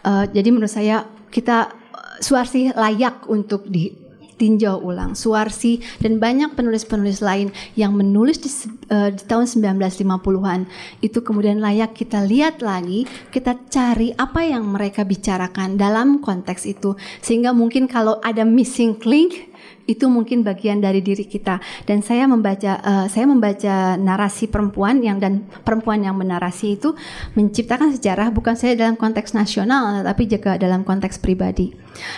Uh, 0.00 0.24
jadi 0.32 0.48
menurut 0.48 0.72
saya 0.72 1.04
kita 1.28 1.76
Suwarsi 2.20 2.72
layak 2.72 3.28
untuk 3.28 3.68
di, 3.68 3.92
tinjau 4.40 4.80
ulang. 4.80 5.12
Suwarsi 5.12 5.84
dan 6.00 6.16
banyak 6.16 6.56
penulis-penulis 6.56 7.20
lain 7.20 7.52
yang 7.76 7.92
menulis 7.92 8.40
di, 8.40 8.48
uh, 8.88 9.12
di 9.12 9.22
tahun 9.28 9.44
1950-an 9.44 10.64
itu 11.04 11.20
kemudian 11.20 11.60
layak 11.60 11.92
kita 11.92 12.24
lihat 12.24 12.64
lagi, 12.64 13.04
kita 13.28 13.60
cari 13.68 14.16
apa 14.16 14.40
yang 14.48 14.64
mereka 14.64 15.04
bicarakan 15.04 15.76
dalam 15.76 16.24
konteks 16.24 16.64
itu 16.64 16.96
sehingga 17.20 17.52
mungkin 17.52 17.84
kalau 17.84 18.16
ada 18.24 18.48
missing 18.48 18.96
link 19.04 19.49
itu 19.90 20.06
mungkin 20.06 20.46
bagian 20.46 20.78
dari 20.78 21.02
diri 21.02 21.26
kita 21.26 21.58
dan 21.84 22.00
saya 22.06 22.30
membaca 22.30 22.78
uh, 22.80 23.06
saya 23.10 23.26
membaca 23.26 23.98
narasi 23.98 24.46
perempuan 24.46 25.02
yang 25.02 25.18
dan 25.18 25.42
perempuan 25.66 26.06
yang 26.06 26.14
menarasi 26.14 26.78
itu 26.78 26.94
menciptakan 27.34 27.90
sejarah 27.98 28.30
bukan 28.30 28.54
saya 28.54 28.78
dalam 28.78 28.94
konteks 28.94 29.34
nasional 29.34 30.06
tapi 30.06 30.30
juga 30.30 30.54
dalam 30.54 30.86
konteks 30.86 31.18
pribadi. 31.18 31.74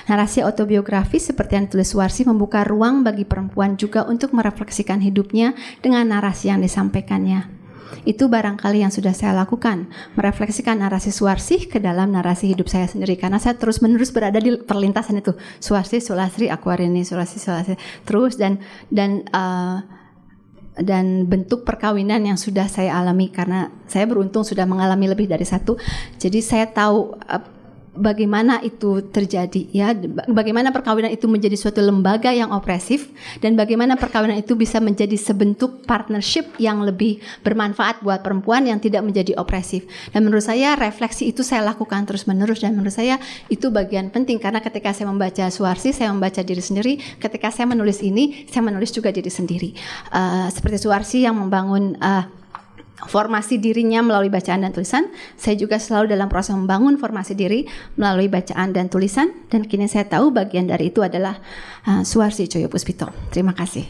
Narasi 0.07 0.45
autobiografis 0.45 1.33
seperti 1.33 1.57
yang 1.57 1.65
ditulis 1.67 1.97
Warsi 1.97 2.29
membuka 2.29 2.63
ruang 2.63 3.01
bagi 3.01 3.25
perempuan 3.25 3.81
juga 3.81 4.05
untuk 4.05 4.37
merefleksikan 4.37 5.01
hidupnya 5.01 5.57
dengan 5.81 6.13
narasi 6.13 6.53
yang 6.53 6.61
disampaikannya. 6.61 7.62
Itu 8.03 8.27
barangkali 8.27 8.83
yang 8.83 8.93
sudah 8.93 9.13
saya 9.13 9.37
lakukan, 9.37 9.89
merefleksikan 10.19 10.81
narasi 10.81 11.13
Suwarsih 11.15 11.69
ke 11.69 11.79
dalam 11.79 12.13
narasi 12.13 12.51
hidup 12.51 12.67
saya 12.67 12.89
sendiri 12.89 13.15
karena 13.21 13.39
saya 13.39 13.55
terus-menerus 13.57 14.11
berada 14.11 14.41
di 14.41 14.59
perlintasan 14.59 15.21
itu. 15.21 15.37
Suwarsih, 15.61 16.01
Sulasri, 16.01 16.49
Aquarini, 16.49 17.07
Sulasri, 17.07 17.39
Sulasri, 17.39 17.77
terus 18.03 18.41
dan 18.41 18.59
dan 18.89 19.25
uh, 19.31 19.85
dan 20.81 21.29
bentuk 21.29 21.69
perkawinan 21.69 22.25
yang 22.25 22.41
sudah 22.41 22.65
saya 22.65 22.97
alami 22.97 23.29
karena 23.29 23.69
saya 23.85 24.09
beruntung 24.09 24.41
sudah 24.41 24.65
mengalami 24.65 25.13
lebih 25.13 25.29
dari 25.29 25.45
satu. 25.45 25.77
Jadi 26.17 26.41
saya 26.41 26.65
tahu 26.69 27.13
uh, 27.29 27.62
bagaimana 27.93 28.65
itu 28.65 29.05
terjadi 29.13 29.69
ya? 29.73 29.93
Bagaimana 30.29 30.73
perkawinan 30.73 31.13
itu 31.13 31.29
menjadi 31.29 31.57
suatu 31.57 31.85
lembaga 31.85 32.33
yang 32.33 32.51
opresif 32.51 33.13
dan 33.45 33.55
bagaimana 33.55 34.01
perkawinan 34.01 34.41
itu 34.41 34.57
bisa 34.57 34.81
menjadi 34.81 35.15
sebentuk 35.21 35.85
partnership 35.85 36.49
yang 36.57 36.81
lebih 36.83 37.21
bermanfaat 37.45 38.01
buat 38.01 38.25
perempuan 38.25 38.65
yang 38.65 38.81
tidak 38.81 39.05
menjadi 39.05 39.37
opresif. 39.37 39.85
Dan 40.11 40.25
menurut 40.25 40.45
saya 40.45 40.75
refleksi 40.77 41.31
itu 41.31 41.45
saya 41.45 41.65
lakukan 41.69 42.09
terus 42.09 42.25
menerus 42.25 42.65
dan 42.65 42.73
menurut 42.75 42.97
saya 42.97 43.21
itu 43.53 43.69
bagian 43.69 44.09
penting 44.09 44.41
karena 44.41 44.65
ketika 44.65 44.97
saya 44.97 45.09
membaca 45.13 45.45
Suwarsi 45.53 45.93
saya 45.93 46.09
membaca 46.11 46.41
diri 46.41 46.61
sendiri 46.65 46.97
ketika 47.21 47.53
saya 47.53 47.69
menulis 47.69 48.01
ini 48.01 48.49
saya 48.49 48.65
menulis 48.65 48.91
juga 48.91 49.13
diri 49.13 49.29
sendiri. 49.29 49.77
Uh, 50.09 50.49
seperti 50.49 50.81
Suwarsi 50.81 51.25
yang 51.29 51.37
membangun 51.37 52.01
uh, 52.01 52.42
formasi 53.09 53.59
dirinya 53.59 54.03
melalui 54.03 54.29
bacaan 54.29 54.63
dan 54.67 54.75
tulisan. 54.75 55.11
Saya 55.39 55.59
juga 55.59 55.79
selalu 55.79 56.13
dalam 56.13 56.29
proses 56.29 56.55
membangun 56.55 56.99
formasi 56.99 57.39
diri 57.39 57.67
melalui 57.99 58.27
bacaan 58.27 58.75
dan 58.75 58.91
tulisan 58.91 59.31
dan 59.49 59.67
kini 59.67 59.87
saya 59.87 60.07
tahu 60.07 60.35
bagian 60.35 60.67
dari 60.69 60.91
itu 60.91 61.01
adalah 61.01 61.39
uh, 61.87 62.03
Suarsi 62.03 62.51
Coyo 62.51 62.67
Puspito. 62.67 63.11
Terima 63.31 63.55
kasih. 63.55 63.87